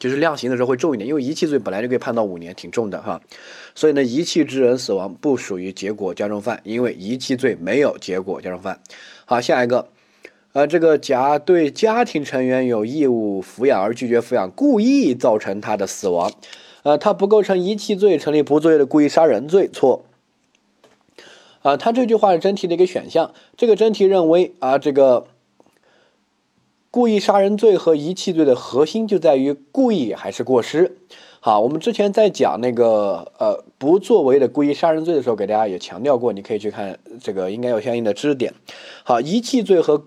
[0.00, 3.20] 就是量刑的时候会重一点，因为遗弃罪本来就可以判到五年，挺重的哈。
[3.74, 8.80] 所以呢，遗弃致人死亡不属于结果加重犯，因为遗弃罪没有结果加重犯。
[9.26, 9.88] 好，下一个，
[10.54, 16.32] 呃，这个甲对家庭成员有义务抚养而拒绝抚养，故意造成他的死亡，
[16.82, 20.06] 呃，他不构成遗弃罪，成立不作为的故意杀人罪，错。
[21.60, 25.26] 啊，他这句话是真题的一个选项，这个真题认为啊，这个。
[26.92, 30.96] 故意杀人罪和遗弃罪的核心就在于故意还是过失。
[31.38, 38.52] 好，我们之前在讲那个呃不作为的故意杀人罪的时候，给大家也强调过，你可以去看这个应该有相应的知识点。
[39.04, 40.04] 好，遗弃罪和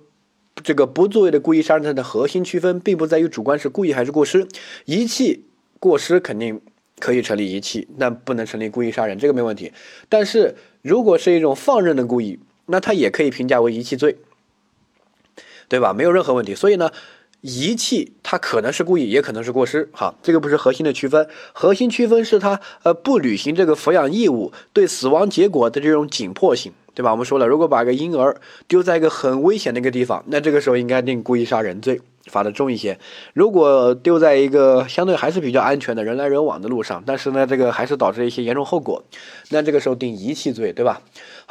[0.61, 4.45] 这个不作为的故意杀人罪的核心区分，并不在于主观是故意还是过失。
[4.83, 5.45] 遗弃
[5.79, 6.59] 过失肯定
[6.99, 9.71] 可以成立遗弃，但不能成立故意杀人，这个没问题。
[10.09, 14.17] 但是如果是一种放任的故意，那它也可以评价为遗弃罪。
[15.73, 15.91] 对吧？
[15.91, 16.53] 没有任何问题。
[16.53, 16.91] 所以呢，
[17.41, 19.89] 遗弃它可能是故意，也可能是过失。
[19.91, 21.27] 好，这个不是核心的区分。
[21.51, 27.09] 核心区分是它呃不履行这个抚养义务，对死亡结果的这种紧迫性，对吧？
[27.09, 32.99] 我们说了，如果把一个婴儿丢在一个很危险的一个地方，那这个时候应该定故意杀人罪，罚的重一些。
[33.33, 39.03] 如果丢在一个相对还是比较安全的人来人往的路上，但是呢，这个还是导致一些严重后果，
[39.49, 41.01] 那这个时候定遗弃罪，对吧？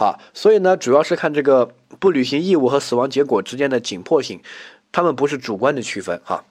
[0.02, 1.72] 啊，所以呢，主要是看这个。
[2.00, 4.40] 不履行义务和死亡结果之间的紧迫性，
[4.90, 6.42] 他们不是主观的区分哈，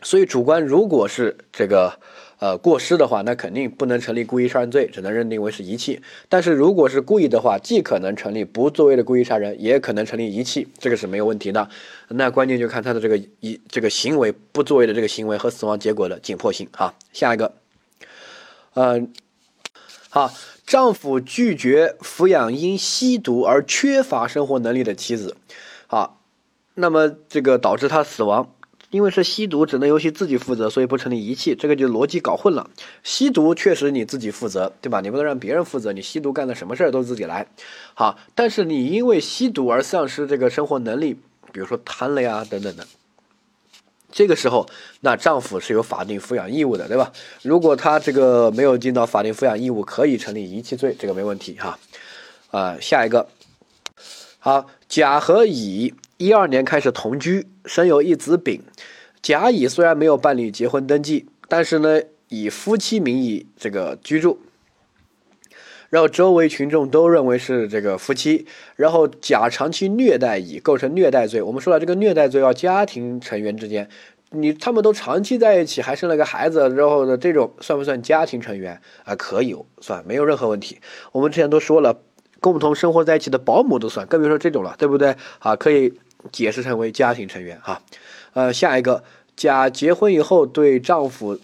[0.00, 1.98] 所以主观如果是这个
[2.38, 6.00] 呃过失的话，那肯定不能成立故意杀人罪，只能认定为是遗弃。
[6.30, 11.68] 但是如果是故意的话，既可能成立不作为的故意杀人，也可能成立遗弃，这个是没有问题的。
[12.08, 16.94] 那关键就看他的这个一这个行为不作为的这个行为和死亡结果的紧迫性哈。
[17.12, 17.52] 下一个，
[18.72, 19.12] 嗯，
[20.08, 20.32] 好。
[20.72, 25.36] 丈夫拒绝抚养因吸毒而缺乏生活能力的妻子，
[25.86, 26.18] 好，
[26.72, 28.54] 那么这个导致他死亡，
[28.88, 32.70] 因为是吸毒，只能由其自己负责，所以不成立遗弃，这个就逻辑搞混了。
[33.02, 35.02] 吸毒确实你自己负责，对吧？
[35.02, 37.46] 你不能让别人负责，你吸毒干的什么事儿都自己来，
[37.92, 41.18] 好，但是你因为吸毒而丧失这个生活能力，
[41.52, 42.86] 比如说瘫了呀等等的。
[44.12, 44.68] 这个时候，
[45.00, 47.10] 那丈夫是有法定抚养义务的，对吧？
[47.42, 51.78] 如果他这个没有尽到法定抚养义务，可以成立遗弃罪，这个没问题哈。
[52.50, 53.26] 啊，下一个，
[54.38, 58.60] 好，甲和乙一二年开始同居，生有一子丙。
[59.22, 64.38] 甲乙虽然没有办理结婚登记，但是呢，以夫妻名义这个居住。
[65.92, 71.42] 然后周围群众都认为是这个夫妻，然后甲长期虐待乙，构成虐待罪。
[71.42, 73.86] 我们说了，这个虐待罪要家庭成员之间
[74.30, 79.14] 你他们都长期在一起，还生了个孩子，然后的这种算不算家庭成员啊？
[79.16, 80.78] 可以算，没有任何问题。
[81.12, 82.00] 我们之前都说了，
[82.40, 85.14] 共同生活在一起的保姆都算，更别说这种了，对不对？
[85.40, 85.92] 啊，可以
[86.32, 87.82] 解释成为家庭成员哈。
[88.32, 89.04] 呃，下一个，
[89.36, 91.38] 甲结婚以后对丈夫。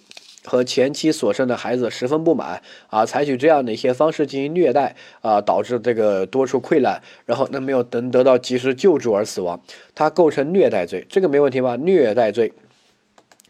[0.49, 9.61] 和前妻所生的孩子十分不满啊，采取这样的一些方式进行虐待啊，导致这个多处溃烂，然后那没有等得到及时救助而死亡，
[9.95, 11.77] 他构成虐待罪，这个没问题吧？
[11.77, 12.53] 虐待罪，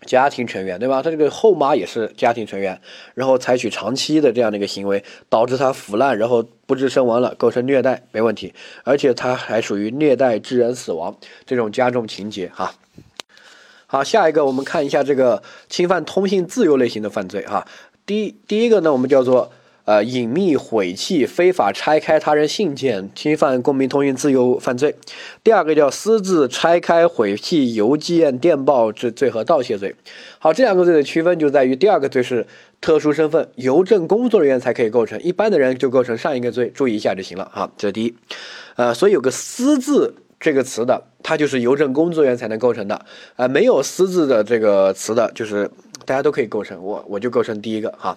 [0.07, 1.01] 家庭成员对吧？
[1.03, 2.81] 他这个后妈也是家庭成员，
[3.15, 8.53] 然后采取长期的这样的一个行为，导致他腐烂，然后不治身亡了，构成虐待，没问题，
[8.85, 12.75] 而且他还属于虐待致人死亡这种加重情节哈。
[13.91, 17.67] 好，下一个我们看一下这个侵犯通信自由类型的犯罪哈。
[18.05, 19.51] 第一第一个呢，我们叫做
[19.87, 24.95] 呃隐秘毁弃、非法拆开他人信件，侵犯公民通信自由犯罪。
[25.43, 29.97] 第二个叫私自拆开毁弃邮件、电报之罪和盗窃罪。
[30.39, 32.47] 好，这两个罪的区分就在于第二个罪是
[32.83, 37.73] 特殊身份，邮政工作人员才可以构成，一般的人就构成上一个罪，注意一下就行了哈。
[37.79, 38.15] 这是第一，
[38.77, 40.15] 呃，所以有个私自。
[40.41, 43.05] 这个词的，它就是邮政工作人员才能构成的，
[43.37, 45.69] 啊，没有私自的这个词的，就是
[46.07, 48.17] 大家都可以构成，我我就构成第一个哈，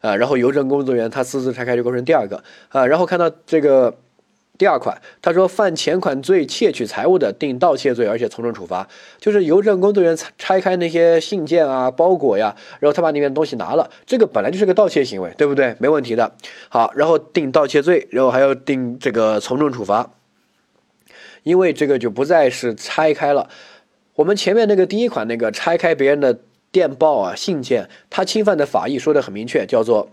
[0.00, 3.94] 啊，然后邮政工作人员他私自拆开就构成第二个，啊，然后看到这个
[4.56, 8.88] 第二款，他说犯前款罪窃取财物的，定盗窃罪，而且从重处罚，
[9.18, 15.76] 就是邮政工作人员拆开那些信件啊、包裹呀，然后他把里面东西拿了，这个本来就是个盗窃行为，对不对？
[15.78, 16.32] 没问题的，
[16.70, 20.10] 好，然后定盗窃罪，然后还要定这个从重处罚。
[21.42, 23.48] 因为这个就不再是拆开了，
[24.14, 26.38] 我们前面那个第一款那个拆开别人的
[26.70, 30.10] 电报啊信件，它侵犯的法益说的很明确，叫做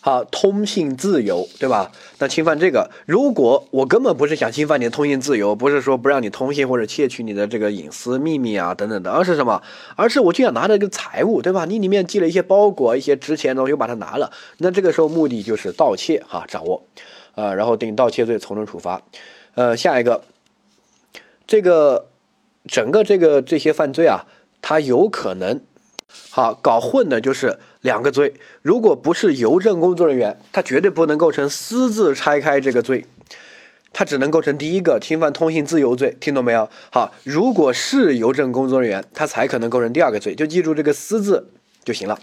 [0.00, 1.92] 好通信自由，对吧？
[2.18, 9.62] 那侵犯这个，如果我根本不是想侵犯你的通信自由，不是说不让你通信或者窃取你的这个隐私秘密啊等等的，而是什么？
[9.96, 11.66] 而是我就想拿这个财物，对吧？
[11.66, 16.82] 你里面寄了一些包裹，一些值钱的东西，把它拿了，那这个时候目的就是盗窃哈，掌握，
[17.34, 19.02] 呃，然后定盗窃罪，从重处罚。
[19.54, 20.24] 呃，下一个，
[21.46, 22.08] 这个
[22.66, 24.26] 整个这个这些犯罪啊，
[24.62, 25.60] 它有可能
[26.30, 28.34] 好搞混的，就是两个罪。
[28.62, 33.06] 如果不是邮政工作人员，他绝对不能构成私自拆开这个罪，
[33.92, 36.16] 他只能构成第一个侵犯通信自由罪。
[36.20, 36.68] 听懂没有？
[36.92, 40.34] 好，如果是邮政工作人员，他才可能构成第二个罪。
[40.34, 41.50] 就记住这个“私”字
[41.84, 42.18] 就行了。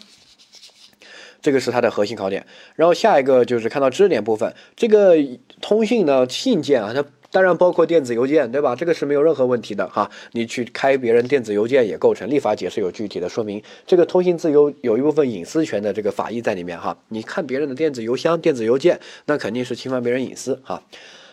[1.42, 2.46] 这个是它的核心考点。
[2.76, 5.16] 然后下一个就是看到知识点部分，这个
[5.62, 7.04] 通信的信件啊，它。
[7.38, 8.76] 当然包括电子邮件，对吧？
[8.76, 10.10] 这个是没有任何问题的哈。
[10.32, 13.62] 你去开别人电子邮件也构成，立法解释有具体的说明。
[13.86, 16.98] 这个通信自由有一部分隐私权的这个法益在里面哈。
[17.10, 20.82] 你看别人的电子邮箱、电子邮件，那肯定是侵犯别人隐私哈。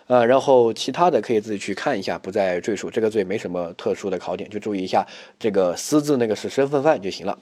[0.08, 2.90] 呃，然后其他的可以自己去看一下，不再赘述。
[2.90, 5.06] 这个罪没什么特殊的考点，就注意一下
[5.38, 7.38] 这个私自那个是身份犯就行了。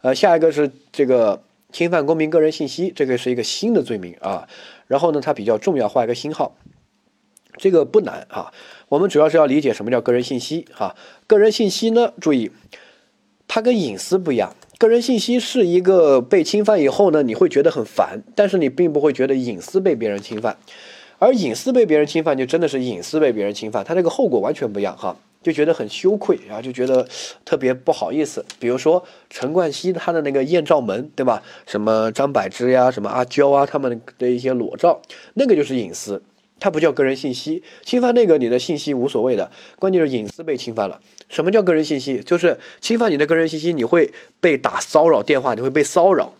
[0.00, 4.48] 呃，下一个是这个侵犯公民个人信息，这个是一个新的罪名啊。
[4.86, 6.56] 然后呢，它比较重要，画一个星号。
[7.56, 8.52] 这个不难啊，
[8.88, 10.94] 我们主要是要理解什么叫个人信息哈。
[11.26, 12.50] 个人信息呢，注意，
[13.48, 14.54] 它跟隐私不一样。
[14.78, 20.58] 个人信息是一个被侵犯以后呢，你会觉得很烦，但是你并不会觉得隐私被别人侵犯。
[21.18, 27.08] 而隐私被别人侵犯，就真的是隐私被别人侵犯，它这个后果完全不一样哈，就觉得很羞愧，然后就觉得
[27.42, 28.44] 特别不好意思。
[28.58, 31.42] 比如说陈冠希他的那个艳照门，对吧？
[31.64, 35.00] 什么张柏芝呀，什么阿娇啊，他们的一些裸照，
[35.32, 36.22] 那个就是隐私。
[36.58, 41.00] 它不叫个人信息侵犯，那个你的信息无所谓的，关键是隐私被侵犯了。
[41.28, 42.20] 什么叫个人信息？
[42.20, 46.32] 就是侵犯你的个人信息，你会被打骚扰电话，你会被骚扰。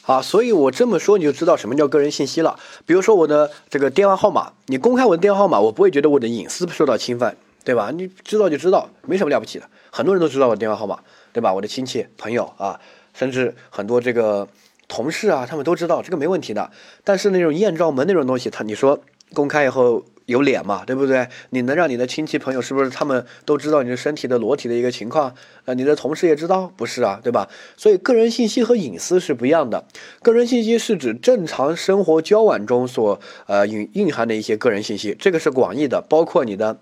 [0.00, 2.58] 好，所以我这么说你就知道什么叫个人信息了。
[2.86, 7.90] 比如说我的这个电话号码，你公开我的电话号码，我不会觉得我的隐私受到侵犯，对吧？
[7.92, 9.68] 你知道就知道，没什么了不起的。
[9.90, 10.98] 很多人都知道我的电话号码，
[11.32, 11.52] 对吧？
[11.52, 12.80] 我的亲戚朋友啊，
[13.12, 14.48] 甚至很多这个
[14.88, 16.70] 同事啊，他们都知道，这个没问题的。
[17.04, 19.00] 但是那种艳照门那种东西，他你说。
[19.34, 21.26] 公开以后有脸嘛，对不对？
[21.50, 25.34] 你能让你的亲戚朋友是不是他们都知道你的身体的裸体的一个情况？
[25.64, 27.48] 呃，你的同事也知道，不是啊，对吧？
[27.76, 29.84] 所以个人信息和隐私是不一样的。
[30.22, 36.78] 个人信息是指正常生活交往中所呃蕴蕴含的一些个人信息，这个是广义的，包括你的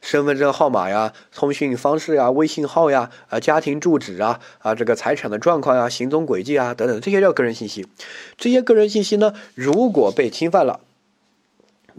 [0.00, 7.86] 身份证号码呀、通讯方式呀、微信号呀、啊家庭住址啊、啊这个财产的状况呀、行踪轨迹啊等等，这些叫个人信息。
[8.38, 10.80] 这些个人信息呢，如果被侵犯了。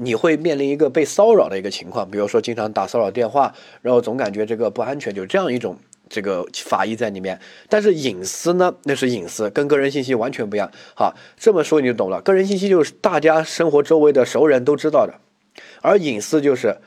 [0.03, 5.77] 你会面临一个被骚扰的一个情况，比如说经常打骚扰电话，然后总感觉这个不安全，就这样一种
[6.09, 7.39] 这个法医在里面。
[7.69, 10.71] 但是隐私呢，那是隐私，跟个人信息完全不一样。
[10.95, 12.19] 好，这么说你就懂了。
[12.21, 15.13] 个人信息就是大家生活周围的熟人都知道的，
[15.81, 16.77] 而隐私就是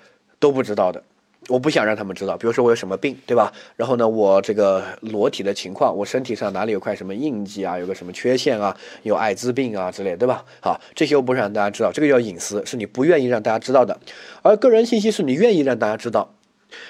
[0.40, 1.04] 都不知道的。
[1.48, 3.52] 我不想让他们知道，比如说我有什么病，对吧？
[3.76, 10.44] 然后呢，我这个裸体的情况，我身体上哪里有块什么印记啊，有个什么缺陷啊，有艾滋病啊之类，对吧？
[10.60, 13.98] 好，这些我不想让大家知道，这个叫隐私，是你不愿意让大家知道的。
[14.42, 16.34] 而个人信息是你愿意让大家知道，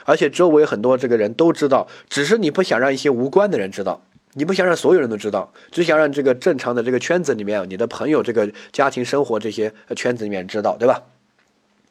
[0.05, 4.01] 而且周围很多这个人都知道，只是你不想让一些无关的人知道，
[4.35, 11.03] 你不想让所有人都知道，只想让这个正常的这个圈子里面，你的朋友这个家庭生活这些圈子里面知道，对吧？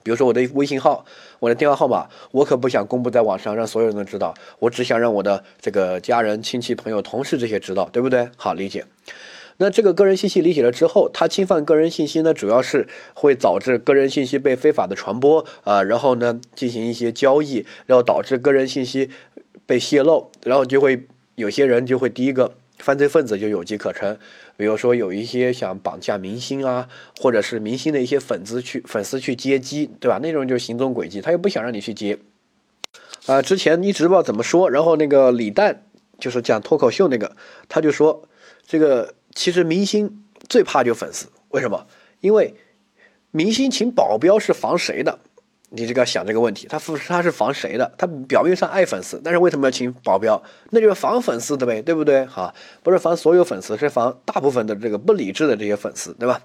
[0.03, 1.05] 比如说我的微信号，
[1.39, 4.33] 我的电话号码，我可不想公布在网上，让所有人都知道。
[4.59, 8.29] 我只想让我的这个家人、亲戚、朋友、同事这些知道，对不对？
[8.35, 8.85] 好理解。
[9.57, 19.09] 那这个个人信息理解了之后，它侵犯个人信息呢，主要是会导致个人信息被非法的传播啊，然后呢进行一些交易，然后导致个人信息
[19.65, 22.55] 被泄露，然后就会有些人就会第一个。
[22.79, 24.17] 犯罪分子就有机可乘，
[24.55, 26.87] 比如说有一些想绑架明星啊，
[27.19, 30.19] 或者是明星的一些粉丝去粉丝去接机，对吧？
[30.21, 32.19] 那种就是行踪轨迹，他又不想让你去接。
[33.25, 35.83] 啊，之前一直不知道怎么说，然后那个李诞
[36.19, 37.35] 就是讲脱口秀那个，
[37.67, 38.27] 他就说
[38.65, 41.87] 这个其实明星最怕就粉丝，为什么？
[42.19, 42.53] 因为
[43.31, 45.19] 明星请保镖是防谁的？
[45.76, 47.91] 你这个想这个问题，他他是防谁的？
[47.97, 50.39] 他表面上爱粉丝，但是为什么要请保镖？
[50.69, 52.24] 那就是防粉丝的呗，对不对？
[52.28, 52.53] 哈，
[52.84, 56.39] 不是防所有粉丝，是防大部分的这个不理智的这些粉丝，对吧？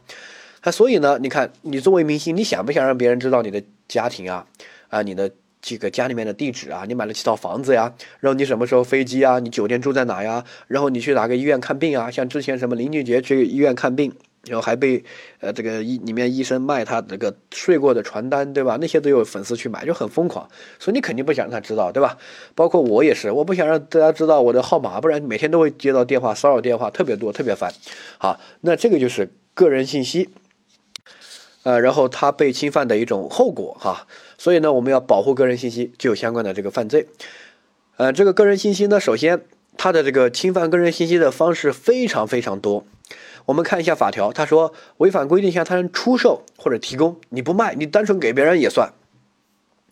[0.63, 4.47] 他，所以呢，你看，你作为明星，你想不想让别人知道你的家庭啊？
[4.89, 6.85] 啊，你的这个家里面的地址啊？
[6.89, 7.93] 你买了几套房子呀？
[8.21, 9.39] 然后你什么时候飞机啊？
[9.41, 10.43] 你酒店住在哪呀？
[10.67, 12.11] 然后你去哪个医院看病啊？
[12.11, 14.11] 像之前什么林俊杰去医院看病。
[14.45, 15.05] 然后还被，
[15.41, 18.79] 呃，这个医里面医生卖他那个睡过的传单，对吧？
[18.81, 20.49] 那些都有粉丝去买，就很疯狂。
[20.79, 22.17] 所以你肯定不想让他知道，对吧？
[22.55, 27.73] 包括我也是，我不想让大家知道我的号码，不然每天都会接到电话骚扰电话，特别多，特别烦。
[28.19, 30.31] 好，那这个就是个人信息，
[31.65, 34.07] 呃，然后他被侵犯的一种后果哈。
[34.39, 37.09] 所以呢，我们要保护个人信息，就有相关的这个犯罪。
[37.97, 39.43] 呃，这个个人信息呢，首先
[39.77, 42.87] 它的这个侵犯个人信息的方式非常非常多。
[43.49, 48.93] 我们看一下法条，他说违反规定向他人出售或者提供，你不卖，你单纯给别人也算。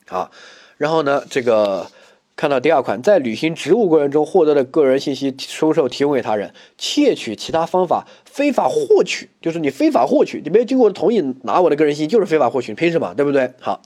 [0.07, 0.30] 好，
[0.76, 1.90] 然后呢，这个
[2.36, 13.14] 看到第二款，在履行职务过程中获得的个人信息出售提供给他人，窃取其他方法非法获取，就是你非法获取，你没有经过同意拿我的个人信息，就是非法获取，凭什么？
[13.14, 13.50] 对不对？
[13.59, 13.80] 好，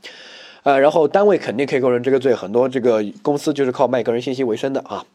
[0.64, 5.06] 呃，然后单位肯定可以构成这个罪，很多这个公司就是靠卖个人信息为生的啊。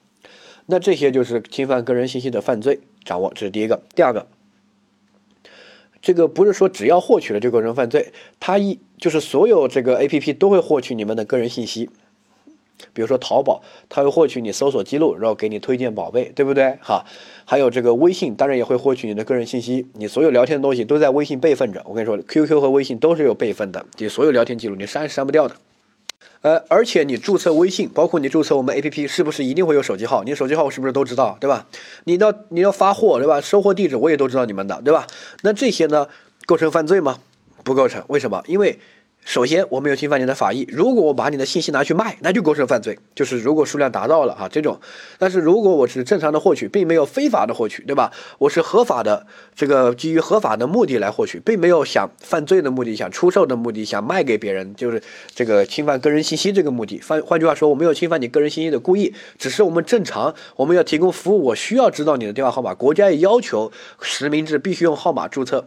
[0.68, 4.26] 那这些就是侵犯个人信息的犯罪，掌握这是第一个，第二个。
[6.06, 11.90] 这个不是说只要获取了就构成犯罪，它一就是所有这个 A P P 都会获取你们的个人信息，
[12.94, 16.78] 比如说淘宝，它会获取你搜索记录，然后给你推荐宝贝，对不对？
[16.80, 17.04] 哈，
[17.44, 21.82] 还有这个微信，当然也会获取你的个人信息，你所有聊天的东西都在微信备份着。
[21.88, 25.56] 我跟你说，Q Q 和微信都是有备份的，你所有聊天记录你删是删不掉的。
[26.42, 30.24] 呃，而且你注册微信，包括你注册我们 A P P，是不是一定会有手机号？
[30.24, 31.68] 你手机号是不是都知道，对吧？
[32.04, 33.42] 你要你要发货，对吧？
[33.42, 35.08] 收货地址我也都知道你们的，对吧？
[35.42, 36.08] 那这些呢，
[36.46, 37.20] 构成犯罪吗？
[37.64, 38.44] 不构成，为什么？
[38.48, 38.80] 因为。
[39.26, 40.68] 首先，我没有侵犯你的法益。
[40.72, 42.98] 如果我把你的信息拿去卖，那就构成犯罪。
[43.16, 44.80] 就是如果数量达到了哈这种，
[45.18, 48.12] 但是如果我是正常的获取，并没有非法的获取，对吧？
[48.38, 55.02] 我是合法的，这个基于合法的目的来获取，并没有想犯罪的目的，想出售的目的，想卖给别人，就是
[55.34, 57.02] 这个侵犯个人信息这个目的。
[57.08, 62.76] 换换句话说，我没有侵犯你个人信息的故意，只是我们正常我们要提供服务，我需要知道你的电话号码。
[62.76, 65.66] 国家也要求实名制必须用号码注册。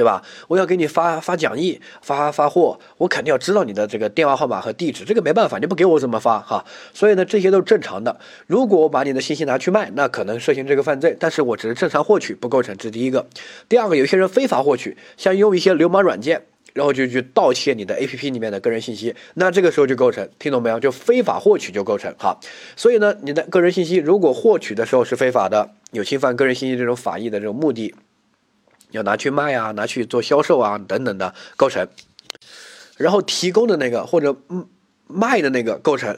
[0.00, 0.22] 对吧？
[0.48, 6.64] 我要给你发发讲义、发发货，我肯定要知道你的这个电话号码和地址，这个没办法，你不给我怎么发哈？
[6.94, 8.18] 所以呢，这些都是正常的。
[8.46, 11.14] 如果我把你的信息拿去卖，那可能涉嫌这个犯罪。
[11.20, 12.74] 但是我只是正常获取，不构成。
[12.78, 13.26] 这是第一个。
[13.68, 16.40] 第二个，有些人非法获取，像用一些流氓软件，
[16.72, 20.80] 然后就去盗窃你的 APP 里面的个人信息，那这个时候就构成，听懂没有？
[20.80, 22.10] 就非法获取就构成。
[22.18, 22.38] 哈，
[22.74, 27.94] 所以呢，你的个人信息如果获取的时候是非法的，有侵犯个人信息这种法益的这种目的。
[28.90, 31.88] 要拿去卖啊，拿去做销售啊，等等的构成，
[32.96, 34.36] 然后提供的那个或者
[35.06, 36.16] 卖的那个构成，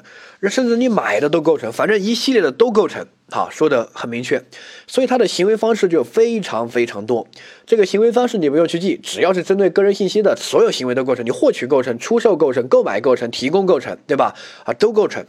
[0.51, 3.07] 甚至你买的都构成，反正一系列的都构成。
[3.31, 4.45] 好，说的很明确，
[4.87, 7.27] 所以他的行为方式就非常非常多。
[7.65, 14.35] 这个行为方式你不用去记，只要是针对个人信息的所有行为都构成，你获取构成、出售构成、购买构成、提供构成，对吧？
[14.67, 15.25] 啊，都构成。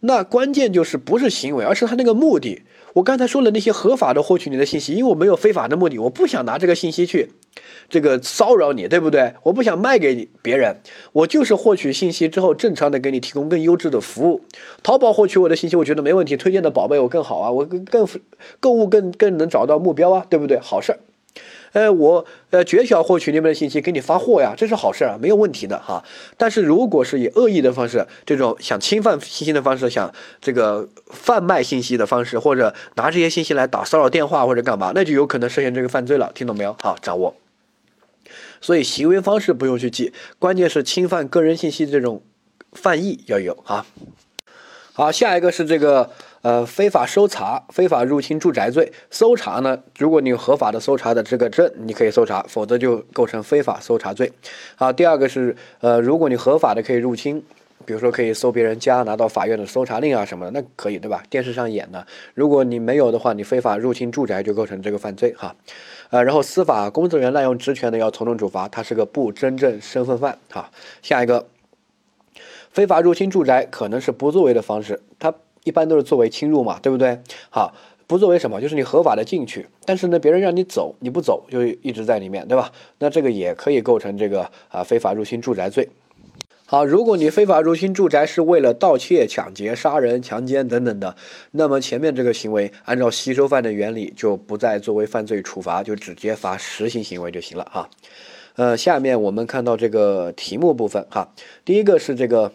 [0.00, 2.62] 那关键就是不是行为，而是他那个目的。
[2.94, 7.32] 我刚才说了那些合法的获取你的信息，因为我没有非法的目的，我不想拿这个信息去
[7.88, 9.34] 这个骚扰你，对不对？
[9.44, 10.76] 我不想卖给你别人，
[11.12, 14.42] 我就是获取信息之后，正常的给你提供更优质的服务。
[14.82, 18.06] 淘宝获取我的信息，我觉得没问题，推荐的宝贝我更好啊，我更更
[18.60, 20.58] 购物更更能找到目标啊，对不对？
[20.60, 20.98] 好事儿。
[21.72, 26.04] 呃，我呃绝小获取你们的信息，给你发货呀，这是好事啊，没有问题的哈。
[26.36, 36.76] 但是如果是以恶意的方式，这种想侵犯信息的方式，想这个贩卖信息的方式，或者拿这些信息来打骚扰电话或者干嘛，那就有可能涉嫌这个犯罪了，听懂没有？
[36.82, 37.34] 好，掌握。
[38.60, 42.22] 所以行为方式不用去记，关键是侵犯个人信息这种
[42.72, 43.84] 犯意要有啊。
[44.92, 46.10] 好，下一个是这个
[46.42, 48.92] 呃非法搜查、非法入侵住宅罪。
[49.10, 54.30] 搜查呢，如果你有合法的搜查的这个证，你可以搜查，否则就构成非法搜查罪。
[54.76, 57.42] 好，第二个是呃，如果你合法的可以入侵，
[57.86, 61.22] 比如说可以搜别人家，拿到法院的搜查令啊什么的，那可以对吧？
[61.30, 62.06] 电视上演的。
[62.34, 65.54] 如果你没有的话，你非法入侵住宅就构成这个犯罪哈。
[66.10, 70.70] 呃，然后司法工作人员滥用职权的要从重处罚，他是个不真正身份犯哈。
[71.02, 71.46] 下一个。
[72.70, 77.20] 非法入侵住宅可能是不作为的方式，它一般都是作为侵入嘛，对不对？
[77.50, 77.72] 好，
[78.06, 78.60] 不作为什么？
[78.60, 82.72] 就是你合法的进去，但是呢，别人让你走，你不走就一直在里面，对吧？
[82.98, 85.88] 那这个也可以构成这个啊非法入侵住宅罪。
[86.66, 91.14] 好，如果你非法入侵住宅是为了盗窃、抢劫、杀人、强奸等等的，
[91.52, 97.88] 那么前面这个行为按照吸收犯的原理就不再作为犯罪处罚，就直接罚实行行为就行了哈。
[98.56, 101.32] 呃，下面我们看到这个题目部分哈，
[101.64, 102.52] 第一个是这个。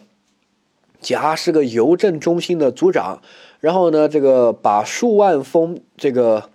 [1.00, 3.20] 甲是个邮政中心的组长，
[3.60, 6.50] 然后呢，这个把数万封这个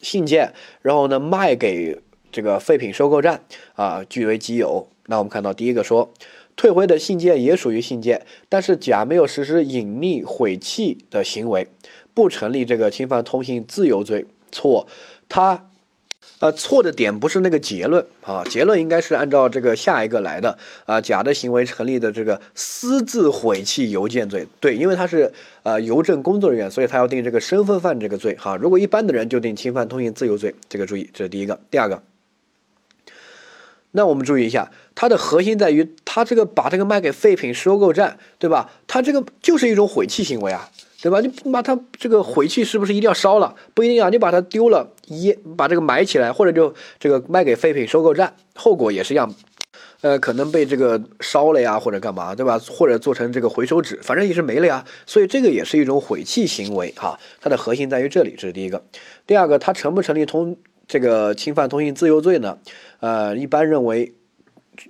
[0.00, 1.98] 信件，然后呢卖给
[2.30, 3.44] 这个废品收购站
[3.74, 4.88] 啊，据为己有。
[5.06, 6.12] 那我们看到第一个说，
[6.56, 11.66] 退回的信件也属于信件，但是甲没有实施隐匿毁弃的行为，
[12.14, 14.26] 不成立这个侵犯通信自由罪。
[14.50, 14.86] 错，
[15.28, 15.68] 他。
[16.42, 21.00] 呃，错的点不是那个结论啊，结论应该是按照这个下一个来的啊。
[21.00, 25.32] 甲的行为成立的这个私自毁弃邮件罪，对，因为他是
[25.62, 28.56] 呃邮政工作人员，所以他要定这个身份犯这个罪哈。
[28.56, 31.60] 如果一般的人就定侵犯通信自由罪，这个注意，这是第一个。
[31.70, 32.02] 第二个，
[33.92, 38.68] 那我们注意一下，它的核心在于他这个把这个卖给废品收购站，对吧？
[38.88, 40.68] 他这个就是一种毁弃行为啊。
[41.02, 41.20] 对吧？
[41.20, 43.52] 你把它这个毁弃是不是一定要烧了？
[43.74, 49.34] 不一定啊，你把它丢了，一把这个埋起来，或者就这个卖给废品收购站，后果也是一样，
[50.02, 52.56] 呃，可能被这个烧了呀，或者干嘛，对吧？
[52.70, 54.84] 或者做成这个回收纸，反正也是没了呀。
[55.04, 57.18] 所以这个也是一种毁弃行为哈。
[57.40, 58.80] 它的核心在于这里，这是第一个。
[59.26, 60.56] 第二个，它成不成立通
[60.86, 62.58] 这个侵犯通信自由罪呢？
[63.00, 64.14] 呃，一般认为。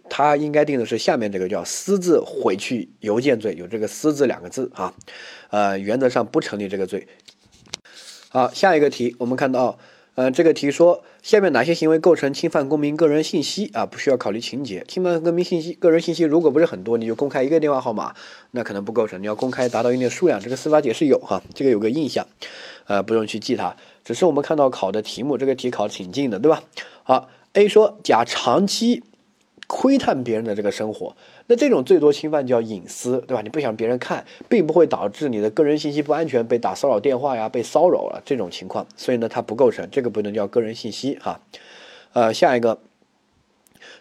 [0.09, 4.95] 他应该定的是下面这个叫私自毁去邮件罪，有这个“私”字两个字啊，
[5.51, 7.09] 呃，原则上不成立这个罪。
[8.29, 9.79] 好，下一个题，我们看到，
[10.15, 13.85] 呃，这个题说下面哪些行为构成侵犯公民个人信息啊？
[13.85, 18.15] 不需要考虑情节，侵犯公民信息、个人信息如果不是很多，你就公开一个电话号码，
[18.53, 19.21] 那可能不构成。
[19.21, 22.27] 你要公开达到一定数量，这个司法解释有哈，这个有个印象，
[22.87, 26.63] 呃，不用去记它，只是我们看到考的题目，这个题考挺近的，对吧？
[27.03, 29.03] 好，A 说甲长期。
[29.75, 31.17] 窥探别人的这个生活，
[31.47, 33.41] 那这种最多侵犯叫隐私，对吧？
[33.41, 41.41] 你不想别人看，并不会导致你的个人信息不安全，被打骚扰电话呀，被骚扰了这种情况，所以呢，它不构成，这个不能叫个人信息哈。
[42.13, 42.81] 呃，下一个，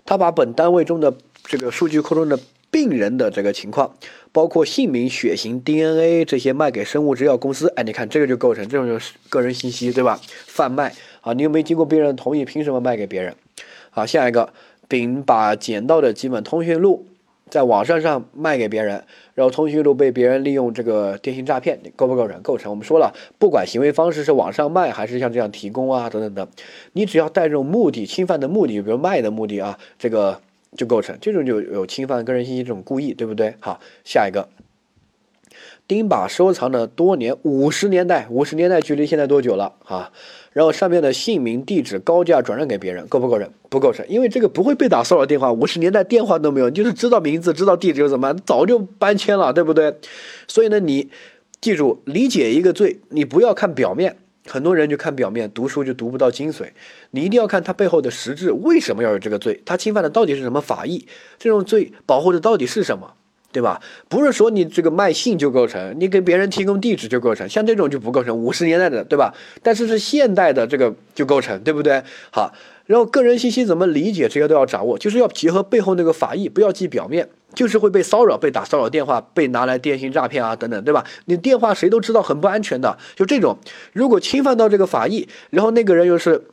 [0.03, 1.14] 他把本单位中的
[1.45, 2.38] 这个数据库中的
[2.69, 3.95] 病人的这个情况，
[4.34, 10.19] 包括姓名、血型、DNA 这些卖给生物制药公司，哎，你看这个就构成，这种就是个人信息，对吧？
[10.48, 13.34] 贩卖啊，你又没经过病人同意，凭什么卖给别人？
[13.89, 14.52] 好，下一个。
[14.91, 17.05] 并把捡到的几本通讯录
[17.49, 19.05] 在网上上卖给别人，
[19.35, 22.41] 然后通讯录被别人利用这个电信诈骗，构不构成？
[22.41, 22.69] 构成。
[22.69, 26.45] 我们说了，不管行为方式是网上卖还是像这样提供啊等等等，
[26.91, 30.41] 你只要带这种目的侵犯的目的，比如卖的目的啊，这个
[30.76, 31.18] 就构成。
[31.22, 33.55] 这种就有侵犯个人信息这种故意，对不对？
[33.61, 34.49] 好，下一个。
[35.88, 40.11] 丁把收藏了多年，五十年代，五十年代距离现在多久了啊？
[40.52, 43.49] 然后上面的姓名、地址高价转让给别人，构不构成？
[43.69, 45.52] 不构成，因为这个不会被打骚扰电话。
[45.52, 48.34] 五十年代电话都没有，就是知道名字、知道地址又怎么？
[48.45, 49.95] 早就搬迁了，对不对？
[50.48, 51.10] 所以呢，你
[51.61, 56.65] 记住，理解一个罪，你不要看表面，很多人就看表面，读书就读不到精髓。
[57.11, 59.61] 你一定要看它背后的实质，为什么要有这个罪？
[59.65, 61.07] 它侵犯的到底是什么法益？
[61.40, 63.14] 这种罪保护的到底是什么？
[63.52, 63.82] 对吧？
[64.07, 68.36] 不是说你这个卖信就构成，你给别人提供地址就构成，像这种就不构成。
[68.36, 69.34] 五十年代的，对吧？
[69.61, 72.02] 但是是现代的这个就构成，对不对？
[72.32, 72.53] 好，
[72.86, 81.03] 然后个人信息怎么理解，这些都要掌握，就是要结合背后那个法益，不要记表面，就是会被骚扰、被打骚扰电话、被拿来电信诈骗啊等等，对吧？
[81.26, 83.57] 你电话谁都知道很不安全的，就这种，
[83.91, 86.45] 如果侵犯到这个法益，然后那个人又是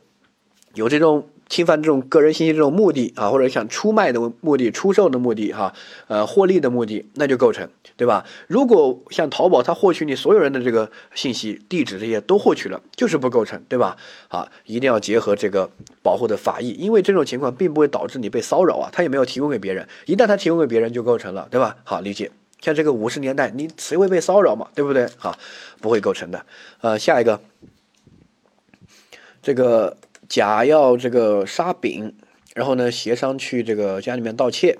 [0.73, 1.27] 有这种。
[1.49, 5.73] 侵犯这种个人信息这种目的啊，或者想出卖的目的、出售的目的哈，
[6.07, 7.67] 呃，获利的目的，那就构成，
[7.97, 8.23] 对吧？
[8.47, 13.97] 如果像淘宝，它获取你所有人的这个信息、地址这些都获取了，就是不构成，对吧？
[14.27, 15.67] 啊，一定要结合这个
[16.03, 21.75] 保护的法益，因为这种情况并不会导致你被骚扰啊，他也没有提供给别人，一旦他提供给别人就构成了，对吧？
[21.83, 22.29] 好，理解。
[22.61, 24.67] 像这个五十年代，你谁会被骚扰嘛？
[24.75, 25.09] 对不对？
[25.17, 25.35] 好，
[25.81, 26.45] 不会构成的。
[26.81, 27.41] 呃，下一个，
[29.41, 29.97] 这个。
[30.29, 32.13] 甲要这个杀丙，
[32.53, 34.77] 然后呢协商去这个家里面盗窃，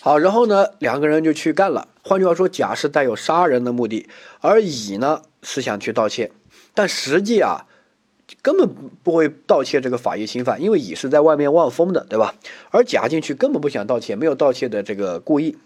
[0.00, 1.86] 好，然后呢两个人就去干了。
[2.02, 4.08] 换句话说，甲是带有杀人的目的，
[4.40, 6.32] 而乙呢是想去盗窃，
[6.74, 7.66] 但实际啊
[8.42, 8.68] 根本
[9.02, 12.34] 不会盗窃这个法益侵犯，因为乙是在外面望风的，对吧？
[12.70, 15.56] 而甲进去根本不想盗窃，没有盗窃的这个故意，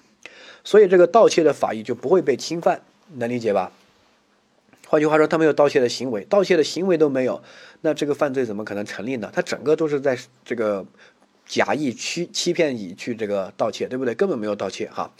[0.62, 2.82] 所以这个盗窃的法益就不会被侵犯，
[3.14, 3.72] 能理解吧？
[4.94, 7.42] 换句话说，他没有盗窃的行为，盗窃的行为都没有，
[7.80, 9.28] 那这个犯罪怎么可能成立呢？
[9.34, 10.86] 他整个都是在这个
[11.44, 14.14] 假意欺欺骗乙去这个盗窃，对不对？
[14.14, 15.12] 根本没有盗窃哈，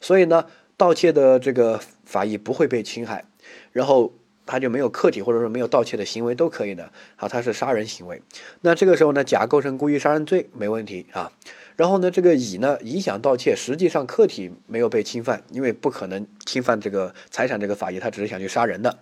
[0.00, 0.46] 所以呢，
[0.76, 3.24] 盗窃的这个法益不会被侵害，
[3.72, 4.12] 然后
[4.46, 8.22] 他就没有客体或者说没有盗窃的行为都可以的，好，他是杀人行为，
[8.60, 11.32] 那这个时候呢，甲构成故意杀人罪没问题啊。
[11.76, 18.98] 然后呢，这个乙呢，乙想盗窃，实际上客体没有被侵犯，因为不可能侵犯这个财产这个法益，他只是想去杀人的。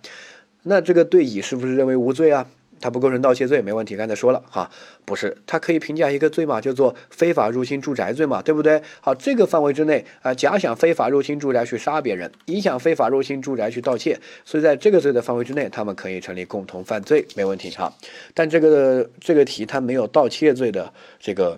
[0.63, 2.45] 那这个对乙是不是认为无罪啊？
[2.81, 3.95] 他不构成盗窃罪，没问题。
[3.95, 4.69] 刚才说了哈，
[5.05, 8.81] 不是，他可以评价一个罪嘛，叫做非法入侵住宅罪嘛，对不对？
[8.99, 17.91] 好，这个范围之内啊，甲想非法入侵住宅去杀别人，乙想非法入侵住宅去盗窃，所以在这个罪的范围之内，他们可以成立共同犯罪，没问题哈。
[18.33, 20.91] 但这个这个题它没有盗窃罪的
[21.21, 21.57] 这个。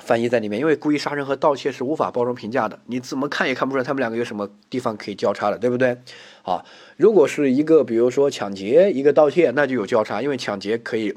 [0.00, 5.96] 翻译在里面，因为故意杀人和盗窃是无法包容评价的，你怎么看也看不出来他们两个有什么地方可以交叉的，对不对？
[6.42, 6.64] 好，
[6.96, 11.14] 如果是一个比如说抢劫，一个盗窃，那就有交叉，因为抢劫可以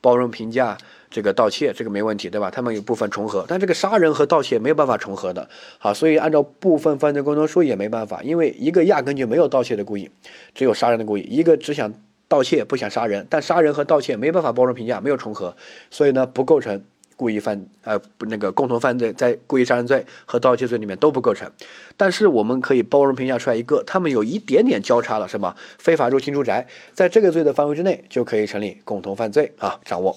[0.00, 0.76] 包容评价
[1.10, 2.50] 这个盗窃，这个没问题，对吧？
[2.50, 5.48] 他们有部分重合，但这个杀人和盗窃没有办法重合的，
[5.78, 10.10] 好，所以按照部分犯罪过程说也没办法，因为一个压根就没有盗窃的故意，
[10.54, 11.92] 只有杀人的故意，一个只想
[12.26, 15.56] 盗窃不想杀人，但杀人和盗窃没办法包容评价，没有重合，
[15.90, 16.82] 所以呢不构成。
[17.16, 21.50] 故意犯呃不那个共同犯罪，在故意杀人罪和盗窃罪里面都不构成，
[21.96, 25.54] 但是我们可以包容评价出来一个，他们有一点点交叉了，是吗？
[25.78, 30.16] 非法入侵住宅，在这个罪的范围之内就可以成立共同犯罪啊，掌握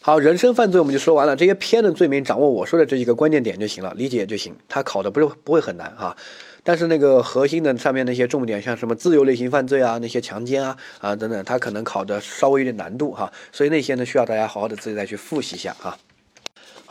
[0.00, 6.16] 好人身犯罪我们就说完了，这些偏的罪名掌握我说的这几个关键点就行了，理解就行，他考的不是不会很难哈。
[6.64, 15.96] 但是那个核心的上面那些重点，像什么自由类型犯罪啊，那些强奸啊啊等等，它可能考的稍微有点难度哈，所以那些呢需要大家好好的自己再去复习一下啊。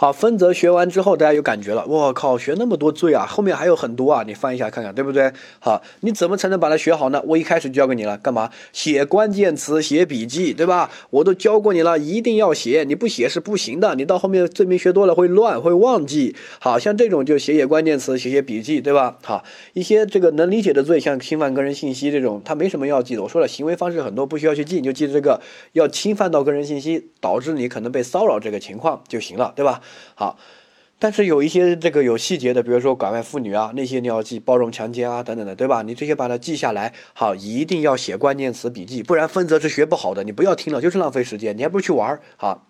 [0.02, 1.86] 好，分则学完之后，大家有感觉了。
[1.86, 5.32] 我靠，学那么多罪啊，后面还有很多啊，你翻一下看看，对不对？
[5.60, 7.22] 好，你怎么才能把它学好呢？
[7.28, 8.50] 我一开始就教给你了，干嘛？
[8.74, 10.90] 写关键词，写笔记，对吧？
[11.12, 13.94] 我都教过你了，一定要写，你不写是不行的。
[13.94, 16.36] 你到后面罪名学多了会乱，会忘记。
[16.58, 19.20] 好像这种就写写关键词，写写笔记，对吧？
[19.22, 23.22] 好，一些这个能理解的罪，像侵犯个人信息这种，它没什么要记的。
[23.22, 25.40] 我说了，行为方式很多，不需要去记，你就记这个
[25.74, 29.80] 要侵犯到个人信息，导致你可能被骚扰这个情况就行了，对吧？
[30.16, 30.38] 好，
[31.00, 35.82] 但是有一些这个有细节的，比如说拐卖妇女啊，那些你要记包容强奸啊等等的，对吧？
[35.82, 40.24] 你这些把它记下来，好，一定要写关键词笔记，不然分则是学不好的。
[40.24, 42.22] 你不要听了，就是浪费时间，你还不如去玩儿。
[42.38, 42.68] 好，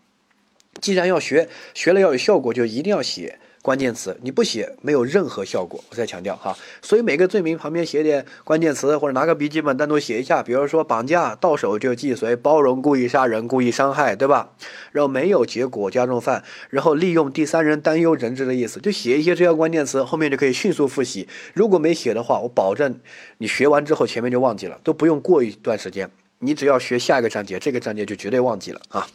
[0.80, 3.40] 既然要学，学了要有效果，就一定要写。
[3.62, 6.58] 关键词你不写没有任何效果，我再强调哈。
[6.82, 10.42] 所以每个罪名旁边写点关键词，或者拿个笔记本单独写一下。
[10.42, 14.50] 比如说绑架到手就既遂，包容故意杀人、故意伤害，对吧？
[14.92, 21.28] 然后没有结果加重犯，然后利用第三人担忧人质的意思，就写一些这样关键词，后面就可以迅速复习。
[21.54, 23.00] 如果没写的话，我保证
[23.38, 26.10] 你学完之后前面就忘记了，都不用过一段时间，
[26.40, 29.08] 你只要学下一个章节，这个章节就绝对忘记了啊。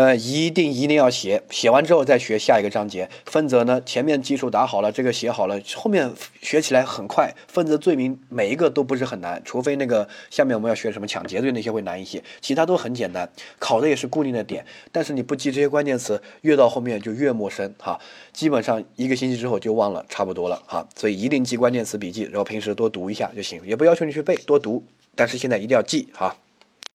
[0.00, 3.06] 呃，一定一定要写，写完之后再学下一个章节。
[3.26, 6.10] 分则呢，前面基础打好了，这个写好了，后面
[6.40, 7.34] 学起来很快。
[7.46, 14.64] 分则罪名每一个都不是很难，除非那个下面我们要学什么抢劫罪那些会难一些，其他都很简单，考的也是固定的点。
[14.90, 18.00] 但是你不记这些关键词，越到后面就越陌生哈。
[18.32, 20.88] 基本上一个星期之后就忘了差不多了哈。
[20.96, 24.82] 所以一定记关键词笔记，然后平时多读一下就行，也不要求你去背，多读。
[25.14, 26.34] 但是现在一定要记哈。